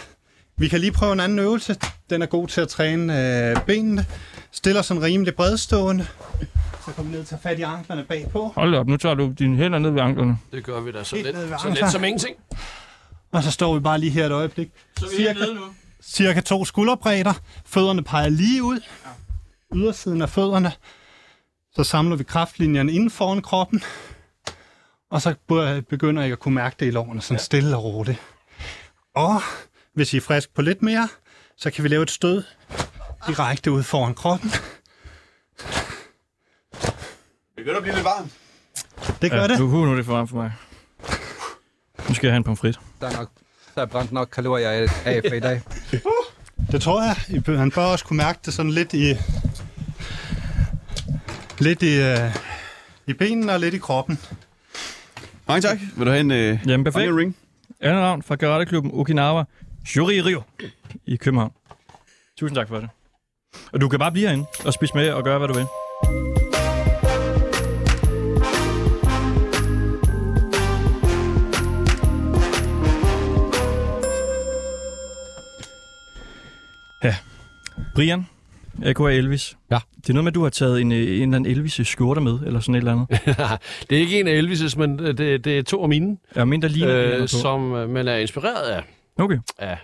[0.56, 1.76] vi kan lige prøve en anden øvelse.
[2.10, 4.06] Den er god til at træne øh, benene.
[4.52, 6.06] Stiller sådan rimelig bredstående.
[6.86, 8.52] Så kommer vi ned og tager fat i anklerne bagpå.
[8.54, 10.38] Hold op, nu tager du dine hænder ned ved anklerne.
[10.52, 12.36] Det gør vi da så Helt ved så lidt som ingenting.
[13.32, 14.68] Og så står vi bare lige her et øjeblik.
[14.98, 15.60] Så vi Cirka, nu.
[16.02, 17.32] cirka to skulderbredder.
[17.66, 18.80] Fødderne peger lige ud.
[19.74, 20.72] Ydersiden af fødderne.
[21.74, 23.82] Så samler vi kraftlinjerne inden foran kroppen.
[25.10, 25.34] Og så
[25.90, 28.18] begynder jeg at kunne mærke det i lårene, sådan stille og roligt.
[29.14, 29.42] Og
[29.94, 31.08] hvis I er frisk på lidt mere,
[31.56, 32.42] så kan vi lave et stød
[33.26, 34.50] direkte ud foran kroppen.
[34.50, 34.60] Det
[37.56, 38.32] begynder at blive lidt varmt.
[39.22, 39.58] Det gør Ja, det.
[39.58, 40.52] nu, nu er det for varmt for mig.
[42.10, 42.80] Nu skal jeg have en pomfrit.
[43.00, 43.30] Der er, nok,
[43.74, 44.88] der er brændt nok kalorier af,
[45.28, 45.60] for i dag.
[46.72, 47.42] Det tror jeg.
[47.58, 49.14] Han bør også kunne mærke det sådan lidt i...
[51.58, 52.36] Lidt i, øh,
[53.06, 54.18] i benene og lidt i kroppen.
[55.48, 55.78] Mange tak.
[55.96, 57.08] Vil du have en, øh, Jamen, perfekt.
[57.08, 57.36] en ring?
[57.80, 59.44] Anna Ravn fra karateklubben Okinawa
[59.86, 60.42] Shuri Rio
[61.06, 61.52] i København.
[62.38, 62.88] Tusind tak for det.
[63.72, 65.66] Og du kan bare blive herinde og spise med og gøre, hvad du vil.
[78.00, 78.26] Brian,
[78.84, 79.56] AKA Elvis.
[79.70, 79.78] Ja.
[79.96, 82.20] Det er noget med, at du har taget en, øh, en eller anden Elvis skjorte
[82.20, 83.08] med, eller sådan et eller andet.
[83.90, 86.48] det er ikke en af Elvis' men øh, det, det er to af mine, Jeg
[86.48, 87.74] mener, der ligner øh, øh, som...
[87.74, 88.82] øh, man er inspireret af,
[89.18, 89.38] Okay.
[89.58, 89.78] af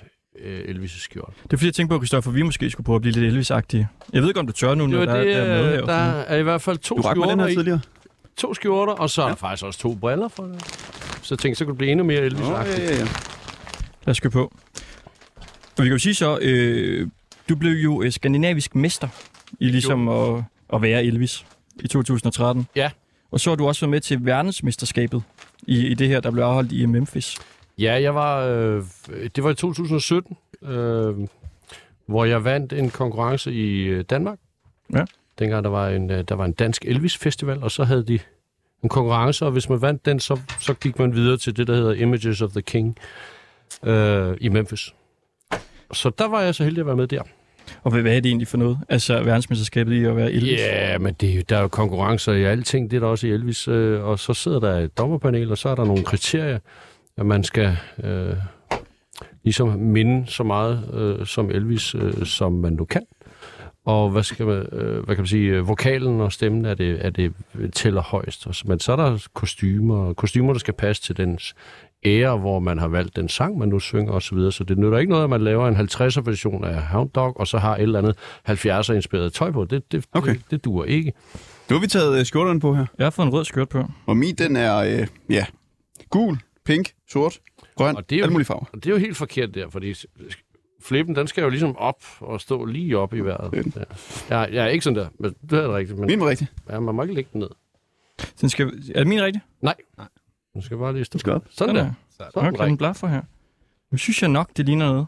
[0.45, 1.33] øh, Elvis' skjorte.
[1.43, 3.87] Det er fordi, jeg tænkte på, Christoffer, vi måske skulle prøve at blive lidt Elvis-agtige.
[4.13, 5.71] Jeg ved ikke, om du tør nu, Det når var der, det, der er med
[5.73, 5.83] her.
[5.83, 7.55] øh, der er i hvert fald to Du mig den skjorter her i.
[7.55, 7.81] tidligere.
[8.37, 10.63] To skjorter, og så er der faktisk også to briller for det.
[11.23, 12.99] Så jeg tænkte, så kunne det blive endnu mere elvis Nå, ja, ja, ja.
[14.07, 14.53] Lad os gå på.
[15.79, 17.09] Og vi kan jo sige så, øh,
[17.49, 19.09] du blev jo øh, skandinavisk mester
[19.61, 21.47] i ligesom at, at være Elvis
[21.81, 22.67] i 2013.
[22.77, 22.91] Ja.
[23.31, 25.23] Og så har du også været med til verdensmesterskabet
[25.63, 27.37] i, i det her, der blev afholdt i Memphis.
[27.79, 28.83] Ja, jeg var, øh,
[29.37, 31.15] det var i 2017, øh,
[32.07, 34.39] hvor jeg vandt en konkurrence i øh, Danmark.
[34.95, 35.05] Ja.
[35.39, 38.19] Dengang der var en, øh, der var en dansk Elvis-festival, og så havde de
[38.83, 41.75] en konkurrence, og hvis man vandt den, så, så gik man videre til det, der
[41.75, 42.99] hedder Images of the King
[43.83, 44.95] øh, i Memphis.
[45.93, 47.23] Så der var jeg så heldig at være med der.
[47.83, 48.79] Og hvad, hvad er det egentlig for noget?
[48.89, 50.61] Altså verdensmesterskabet i at være Elvis?
[50.61, 53.27] Ja, men det, er jo- der er jo konkurrencer i alting, det er der også
[53.27, 53.69] i Elvis.
[53.69, 56.59] Øh, og så sidder der et dommerpanel, og så er der nogle kriterier,
[57.17, 58.35] at man skal øh,
[59.45, 63.03] ligesom minde så meget øh, som Elvis, øh, som man nu kan.
[63.85, 67.11] Og hvad, skal man, øh, hvad kan man sige, vokalen og stemmen er det, er
[67.11, 67.33] det
[67.73, 68.47] tæller højst.
[68.47, 71.55] Og så- Men så er der kostymer, kostymer, der skal passe til dens
[72.07, 74.39] ære, hvor man har valgt den sang, man nu synger osv.
[74.39, 77.41] Så, så det nytter ikke noget, at man laver en 50'er version af Hound Dog,
[77.41, 78.17] og så har et eller andet
[78.49, 79.65] 70'er inspireret tøj på.
[79.65, 80.35] Det, det, Okay.
[80.35, 81.13] det, det duer ikke.
[81.71, 82.87] Nu har vi taget øh, skjorterne på her.
[82.99, 83.85] Jeg har fået en rød skørt på.
[84.07, 85.47] Og min, den er, øh, ja,
[86.11, 87.39] gul, pink, sort,
[87.77, 88.65] grøn, Og det er jo- alle mulige farver.
[88.73, 89.95] Og det er jo helt forkert der, fordi
[90.83, 93.65] flippen, den skal jo ligesom op og stå lige op i vejret.
[94.31, 94.39] Ja.
[94.41, 95.99] Jeg, jeg er ikke sådan der, men det er det rigtigt.
[95.99, 96.47] Men Min var rigtig.
[96.71, 97.49] ja, man må ikke lægge den ned.
[98.41, 99.43] Den skal, er det min rigtig?
[100.57, 101.19] Den skal bare lige stå.
[101.19, 101.45] skal op.
[101.51, 101.93] Sådan der.
[102.11, 103.23] Så er den Okay, den blaffer her.
[103.91, 105.07] Nu synes jeg nok, det ligner noget.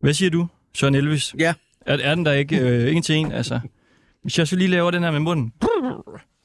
[0.00, 1.34] Hvad siger du, Søren Elvis?
[1.38, 1.54] Ja.
[1.80, 3.32] Er, er den der ikke øh, en til en?
[3.32, 3.60] Altså,
[4.22, 5.52] hvis jeg så lige laver den her med munden,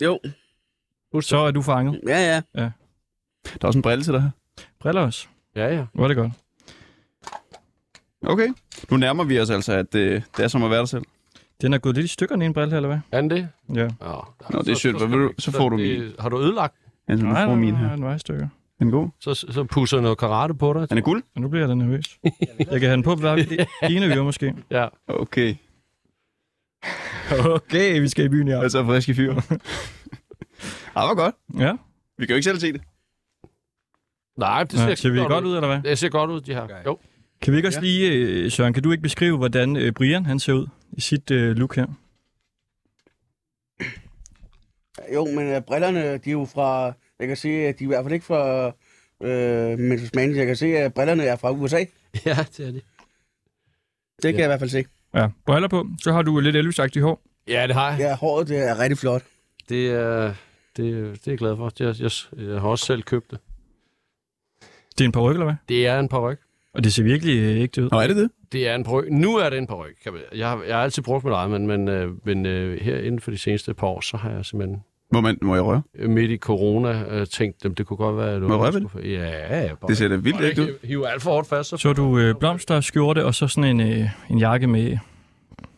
[0.01, 0.20] Jo,
[1.22, 2.01] så er du fanget.
[2.07, 2.61] ja, ja.
[2.63, 2.70] Der
[3.61, 4.30] er også en brille til dig her.
[4.80, 5.28] Briller også.
[5.55, 5.86] Ja, ja.
[5.93, 6.32] Var det godt.
[8.26, 8.47] Okay.
[8.91, 11.03] Nu nærmer vi os altså, at øh, det er som at være dig selv.
[11.61, 12.99] Den er gået lidt i stykker, den ene brille her, eller hvad?
[13.11, 13.49] Er den det?
[13.76, 13.82] Ja.
[13.82, 13.88] Ja.
[14.51, 14.97] Nå, det er sødt.
[14.97, 16.76] Hvad vil du- så får du det, Har du ødelagt?
[17.08, 17.95] Altså, Nej, nej, min nej, her.
[17.95, 18.47] den var i stykker.
[18.80, 19.10] Den er god.
[19.20, 20.89] Så, så pusser noget karate på dig.
[20.89, 21.24] Den er guld.
[21.36, 22.20] Og nu bliver jeg da nervøs.
[22.60, 24.53] Jeg kan have den på bare det ene øre måske.
[24.72, 24.88] Ja.
[25.08, 25.56] Okay.
[27.49, 28.62] Okay, vi skal i byen, ja.
[28.64, 29.32] Altså frisk i fyr.
[30.95, 31.36] ah, hvor godt.
[31.60, 31.72] Ja,
[32.18, 32.82] Vi kan jo ikke selv se det.
[34.38, 34.95] Nej, det ser, ja.
[34.95, 35.89] ser vi godt ud, eller hvad?
[35.89, 36.68] Det ser godt ud, de her.
[36.86, 36.97] Jo.
[37.41, 40.39] Kan vi ikke også lige, øh, Søren, kan du ikke beskrive, hvordan øh, Brian han
[40.39, 41.86] ser ud i sit øh, look her?
[45.13, 46.93] Jo, men uh, brillerne, de er jo fra...
[47.19, 48.67] Jeg kan se, at de er i hvert fald ikke fra
[49.19, 50.35] uh, Memphis Man.
[50.35, 51.77] Jeg kan se, at brillerne er fra USA.
[52.25, 52.83] Ja, det er det.
[54.23, 54.37] Det kan Ja.
[54.39, 54.85] jeg i hvert fald se.
[55.13, 55.87] Ja, briller på.
[56.01, 57.21] Så har du lidt elvis hår.
[57.47, 57.99] Ja, det har jeg.
[57.99, 59.23] Ja, håret det er rigtig flot.
[59.69, 60.33] Det, er,
[60.77, 61.69] det, det er jeg glad for.
[61.69, 61.95] Det, er-
[62.35, 63.39] jeg, jeg har også selv købt det.
[64.97, 65.55] Det er en paryk, eller hvad?
[65.69, 66.39] Det er en paryk.
[66.76, 67.89] Og det ser virkelig øh, ægte ud.
[67.91, 68.30] Nå, er det det?
[68.51, 69.11] Det er en paryk.
[69.11, 71.67] Nu er det en kan man- Jeg har, jeg har altid brugt mit eget, men,
[71.67, 74.80] men, øh, men øh, her inden for de seneste par år, så har jeg simpelthen
[75.13, 75.82] Må, man, må jeg røre?
[76.07, 78.39] midt i corona øh, tænkt, at det kunne godt være...
[78.39, 79.11] Må jeg røre ved det?
[79.11, 79.67] Ja, ja.
[79.67, 80.67] Bare, Det ser da vildt ægte ud.
[80.84, 81.69] hive- alt for hårdt fast.
[81.69, 84.97] Så, Så du øh, blomster, skjorte og så sådan en, øh, en jakke med,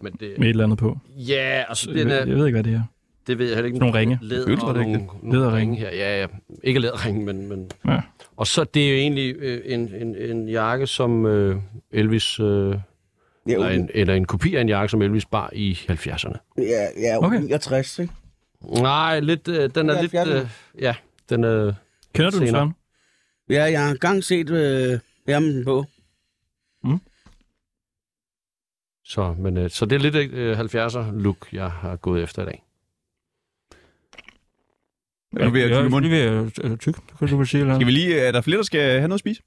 [0.01, 0.97] men det, med et eller andet på.
[1.17, 2.81] ja, altså Jeg den ved, er, jeg ved ikke, hvad det er.
[3.27, 3.79] Det ved jeg heller ikke.
[3.79, 4.19] Nogle ringe.
[4.21, 5.57] Læder Føler og det ikke nogle, nogle Læderringe.
[5.57, 5.89] ringe her.
[5.95, 6.27] Ja, ja.
[6.63, 7.47] Ikke læderringe, men...
[7.49, 8.01] men Ja.
[8.37, 11.55] Og så det er jo egentlig øh, en, en, en jakke, som øh,
[11.91, 12.39] Elvis...
[12.39, 12.75] Øh,
[13.47, 16.37] Ja, eller, en, eller en kopi af en jakke, som Elvis bar i 70'erne.
[16.57, 17.27] ja, ja Okay.
[17.27, 17.39] okay.
[17.39, 18.13] 69, ikke?
[18.81, 20.15] Nej, lidt, øh, den er lidt...
[20.15, 20.29] 70'erne.
[20.29, 20.47] Øh,
[20.81, 20.95] ja,
[21.29, 21.73] den er...
[22.13, 22.47] Kender du den.
[22.47, 22.73] Søren?
[23.49, 25.85] Ja, jeg har engang set øh, ærmen på.
[29.05, 32.45] Så, men, øh, så det er lidt øh, 70'er look, jeg har gået efter i
[32.45, 32.63] dag.
[35.35, 36.11] Er du ved at tygge munden?
[36.11, 37.61] lige ved at øh, tykke, kan du vel sige.
[37.61, 37.75] Eller?
[37.75, 38.19] Skal vi lige...
[38.19, 39.41] Er der flere, der skal have noget at spise?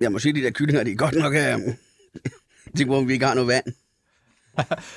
[0.00, 1.34] Jeg må sige, de der kyllinger, de er godt nok...
[1.34, 1.40] Øh,
[2.78, 3.64] jeg på, om vi ikke har noget vand.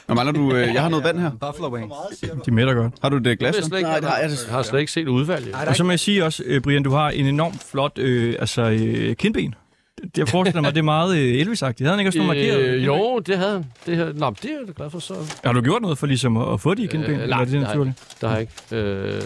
[0.07, 0.55] Nå, mangler du...
[0.55, 1.31] Øh, jeg har noget vand her.
[1.31, 2.19] Buffalo wings.
[2.45, 2.93] De mætter godt.
[3.01, 3.55] Har du et øh, glas?
[3.55, 5.55] Jeg, ikke, Nej, det har jeg jeg, har slet ikke set udvalget.
[5.67, 8.61] Og så må jeg sige også, øh, Brian, du har en enormt flot øh, altså,
[8.61, 9.55] øh, kindben.
[10.17, 11.83] Jeg forestiller mig, det er meget øh, Elvis-agtigt.
[11.83, 12.59] Havde han ikke også nogle markeret?
[12.59, 13.65] Øh, jo, det havde han.
[13.85, 15.13] Det, her, nå, det er jeg glad for, så
[15.45, 17.11] Har du gjort noget for ligesom at, at få de kindben?
[17.11, 17.63] Øh, nej, er det nej.
[17.63, 18.17] naturligt?
[18.21, 18.75] der har jeg ikke.
[18.75, 19.21] Øh,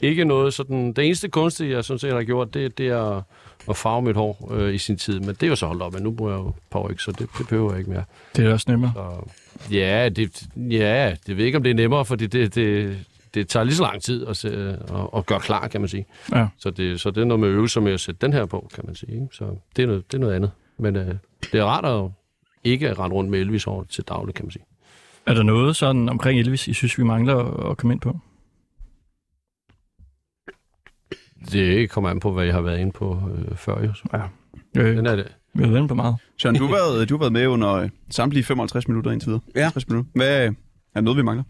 [0.00, 0.92] ikke noget sådan...
[0.92, 3.24] Det eneste kunstige, jeg sådan set har gjort, det, det er
[3.68, 5.20] at farve mit hår øh, i sin tid.
[5.20, 7.28] Men det er jo så holdt op, men nu bruger jeg jo power så det,
[7.38, 8.04] det behøver jeg ikke mere.
[8.36, 8.92] Det er også nemmere.
[8.94, 9.30] Så,
[9.74, 12.98] ja, det, ja, det ved ikke, om det er nemmere, fordi det, det,
[13.34, 14.78] det tager lige så lang tid at, se, at,
[15.16, 16.06] at gøre klar, kan man sige.
[16.32, 16.48] Ja.
[16.58, 18.84] Så det, så det er noget med øvelser med at sætte den her på, kan
[18.86, 19.12] man sige.
[19.12, 19.26] Ikke?
[19.32, 20.50] Så det er noget, det er noget andet.
[20.78, 21.14] Men øh,
[21.52, 22.10] det er rart at
[22.64, 24.64] ikke at rende rundt med Elvis over til daglig, kan man sige.
[25.26, 28.18] Er der noget sådan omkring Elvis, I synes, vi mangler at, komme ind på?
[31.52, 33.82] Det kommer an på, hvad jeg har været inde på øh, før.
[33.84, 33.94] Jo.
[33.94, 34.04] Så.
[34.76, 35.36] Øh, Den er det.
[35.54, 36.16] vi har været inde på meget.
[36.38, 39.40] Søren, du har været, du har været med under øh, samtlige 55 minutter indtil videre.
[39.54, 39.62] Ja.
[39.62, 40.10] 50 minutter.
[40.14, 40.54] Hvad øh,
[40.94, 41.44] er noget, vi mangler?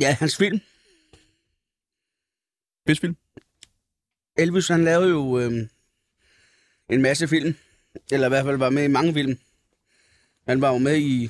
[0.00, 0.60] Ja, hans film.
[2.84, 3.16] Spidsfilm?
[4.38, 5.52] Elvis, han lavede jo øh,
[6.90, 7.54] en masse film.
[8.12, 9.38] Eller i hvert fald var med i mange film.
[10.48, 11.28] Han var jo med i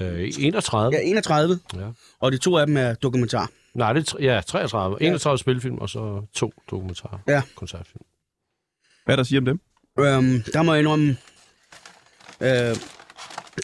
[0.00, 0.92] Øh, 31.
[0.96, 1.90] ja, 31, Ja.
[2.20, 3.50] og de to af dem er dokumentar.
[3.74, 5.02] Nej, det er, tre- ja, 33.
[5.02, 7.18] 31 spilfilm, og så to dokumentarer.
[7.28, 7.42] Ja.
[7.54, 8.04] Koncertfilm.
[9.04, 9.60] Hvad er der at sige om dem?
[9.98, 11.16] Øhm, der må jeg indrømme,
[12.40, 12.76] øh,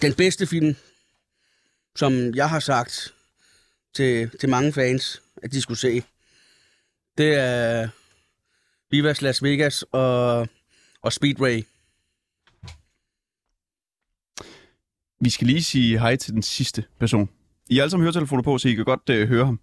[0.03, 0.77] den bedste film,
[1.97, 3.15] som jeg har sagt
[3.97, 6.03] til, til mange fans, at de skulle se,
[7.19, 7.89] det er
[8.91, 10.49] Vivas Las Vegas og,
[11.03, 11.63] og Speedway.
[15.21, 17.29] Vi skal lige sige hej til den sidste person.
[17.71, 19.61] I har alle sammen høretelefoner på, så I kan godt øh, høre ham.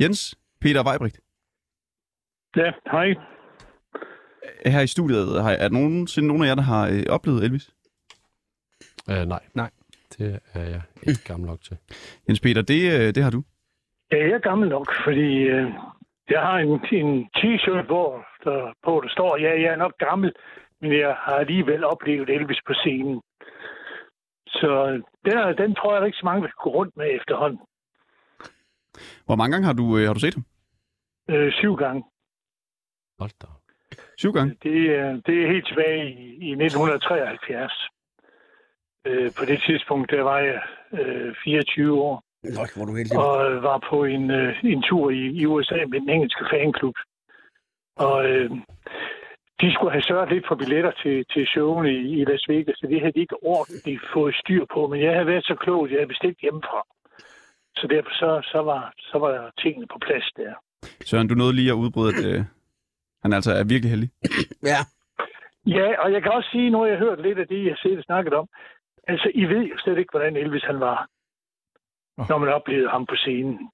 [0.00, 1.20] Jens Peter Weibrigt.
[2.56, 3.14] Ja, hej.
[4.66, 7.70] Her i studiet, har, er der nogensinde nogen af jer, der har øh, oplevet Elvis?
[9.08, 9.40] Uh, nej.
[9.54, 9.70] Nej.
[10.18, 11.76] Det er jeg ikke gammel nok til.
[12.28, 13.42] Jens Peter, det, øh, det har du.
[14.12, 15.66] Ja, jeg er gammel nok, fordi øh,
[16.30, 20.32] jeg har en, en t-shirt, hvor der, på der står, ja, jeg er nok gammel,
[20.80, 23.20] men jeg har alligevel oplevet Elvis på scenen.
[24.46, 27.60] Så den, den tror jeg der ikke så mange vil gå rundt med efterhånden.
[29.26, 30.44] Hvor mange gange har du, øh, har du set ham?
[31.30, 32.04] Øh, syv gange.
[33.18, 33.46] Hold da.
[34.18, 34.56] Syv gange?
[34.62, 37.88] Det, er- det er helt tilbage i, i 1973.
[39.06, 40.60] Øh, på det tidspunkt, der var jeg
[40.92, 42.22] øh, 24 år.
[42.42, 43.18] Nå, hvor er du heldig.
[43.18, 46.96] og øh, var på en, øh, en tur i, i USA med den engelske fanklub.
[47.96, 48.50] Og øh,
[49.60, 52.86] de skulle have sørget lidt for billetter til, til showene i, i Las Vegas, så
[52.90, 54.86] det havde de ikke ordentligt fået styr på.
[54.86, 56.80] Men jeg havde været så klog, at jeg havde bestilt hjemmefra.
[57.76, 60.52] Så derfor så, så, var, så var tingene på plads der.
[61.04, 62.44] Søren, du nåede lige at udbryde, at øh,
[63.22, 64.10] han altså er virkelig heldig.
[64.72, 64.80] Ja.
[65.66, 68.02] Ja, og jeg kan også sige, nu har jeg hørt lidt af det, jeg selv
[68.02, 68.48] snakket om.
[69.08, 71.08] Altså, I ved jo slet ikke, hvordan Elvis han var,
[72.28, 73.70] når man oplevede ham på scenen.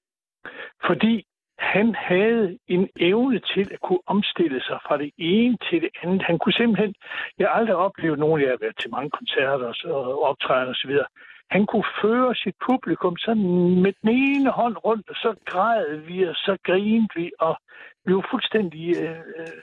[0.87, 1.25] Fordi
[1.61, 6.21] han havde en evne til at kunne omstille sig fra det ene til det andet.
[6.21, 6.93] Han kunne simpelthen,
[7.37, 11.07] jeg har aldrig oplevet nogen, jeg har været til mange koncerter og optræden videre.
[11.49, 13.43] Han kunne føre sit publikum sådan
[13.83, 17.57] med den ene hånd rundt, og så græd vi, og så grinede vi, og
[18.05, 19.61] vi var fuldstændig øh, øh,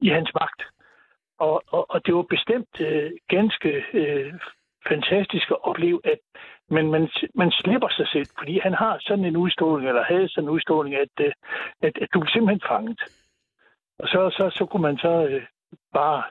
[0.00, 0.62] i hans magt.
[1.38, 4.34] Og, og, og det var bestemt øh, ganske øh,
[4.88, 6.18] fantastisk at opleve, at
[6.70, 10.44] man, man, man slipper sig selv, fordi han har sådan en udstråling, eller havde sådan
[10.44, 11.32] en udstråling, at, øh,
[11.82, 13.00] at, at du er simpelthen fanget.
[13.98, 15.42] Og så, så, så kunne man så øh,
[15.92, 16.22] bare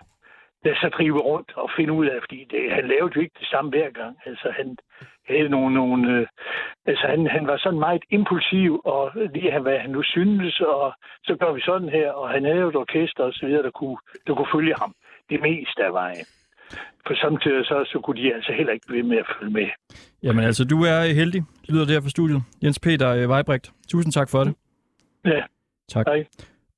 [0.64, 3.48] lade sig drive rundt og finde ud af, fordi det, han lavede jo ikke det
[3.48, 4.18] samme hver gang.
[4.26, 4.78] Altså han
[5.28, 6.28] havde nogle, nogle øh,
[6.86, 10.94] altså han, han var sådan meget impulsiv, og lige have, hvad han nu syntes, og
[11.24, 13.72] så gør vi sådan her, og han havde jo et orkester og så videre, der
[13.72, 13.98] kunne,
[14.28, 14.94] der kunne følge ham
[15.30, 16.26] det meste af vejen.
[17.08, 19.66] For samtidig så, så kunne de altså heller ikke blive ved med at følge med.
[20.24, 22.42] Jamen altså, du er heldig, lyder det her fra studiet.
[22.64, 24.54] Jens Peter øh, Vejbrigt, tusind tak for det.
[25.26, 25.42] Ja,
[25.90, 26.06] Tak.
[26.08, 26.26] hej.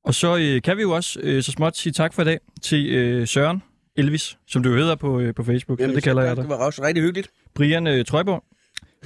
[0.04, 2.40] Og så øh, kan vi jo også øh, så småt sige tak for i dag
[2.62, 3.64] til øh, Søren
[3.96, 5.80] Elvis, som du jo hedder på, øh, på Facebook.
[5.80, 6.42] Jamen, det kalder jeg dig.
[6.44, 7.30] Det var også rigtig hyggeligt.
[7.56, 8.44] Brian øh, Trøjborg.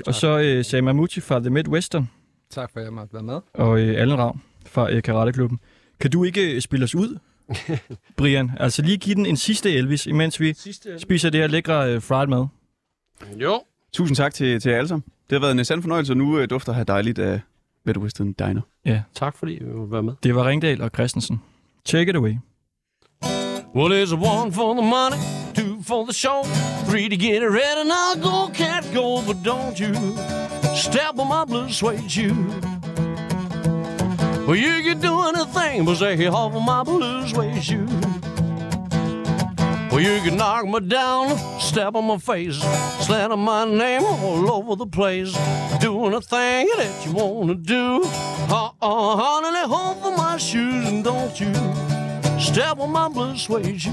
[0.08, 2.10] Og så øh, Sam Amuti fra The Midwestern.
[2.50, 3.40] Tak for, at jeg måtte være med.
[3.54, 5.60] Og øh, Allen Ravn fra øh, Karateklubben.
[6.00, 7.18] Kan du ikke øh, spille os ud,
[8.18, 8.52] Brian?
[8.60, 12.02] Altså lige give den en sidste Elvis, imens vi Sidste spiser det her lækre øh,
[12.02, 12.46] fried mad.
[13.38, 13.62] Jo.
[13.93, 15.04] Tusind tak til, til jer alle sammen.
[15.30, 17.39] Det har været en sand fornøjelse, og nu øh, dufter her dejligt af
[17.86, 18.62] Midwestern Diner.
[18.86, 20.14] Ja, Tak fordi I ville være med.
[20.24, 21.41] det var Ringdal og Christensen.
[21.86, 22.34] Take it away.
[23.76, 25.20] Well, there's a one for the money,
[25.56, 26.43] two for the show,
[26.89, 27.84] three to get it ready.
[27.96, 29.93] Now go, cat, go, but don't you
[30.76, 32.36] step on my blue suede shoe.
[34.48, 37.88] Well, you can do anything but stay off of my blue suede shoe.
[39.89, 42.58] Well, you can knock me down, step on my face,
[43.08, 45.34] slander my name all over the place.
[45.80, 48.04] Doing a thing that you wanna do.
[48.04, 51.52] Uh-uh, honey, hold for my shoes and don't you
[52.39, 53.91] step on my blue suede shoe.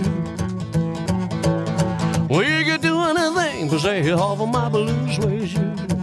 [2.29, 6.02] Well, you can do anything but stay off of my blue suede shoe.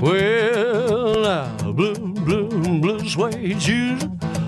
[0.00, 2.48] Well, now, blue, blue,
[2.80, 4.04] blue suede shoes.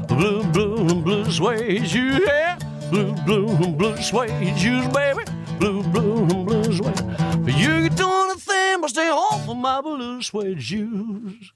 [0.09, 2.21] Blue, blue, blue suede shoes.
[2.27, 2.59] Yeah.
[2.91, 5.25] Blue, blue, blue suede shoes, baby.
[5.59, 7.05] Blue, blue, blue suede.
[7.45, 11.53] But you can do anything but stay off of my blue suede shoes.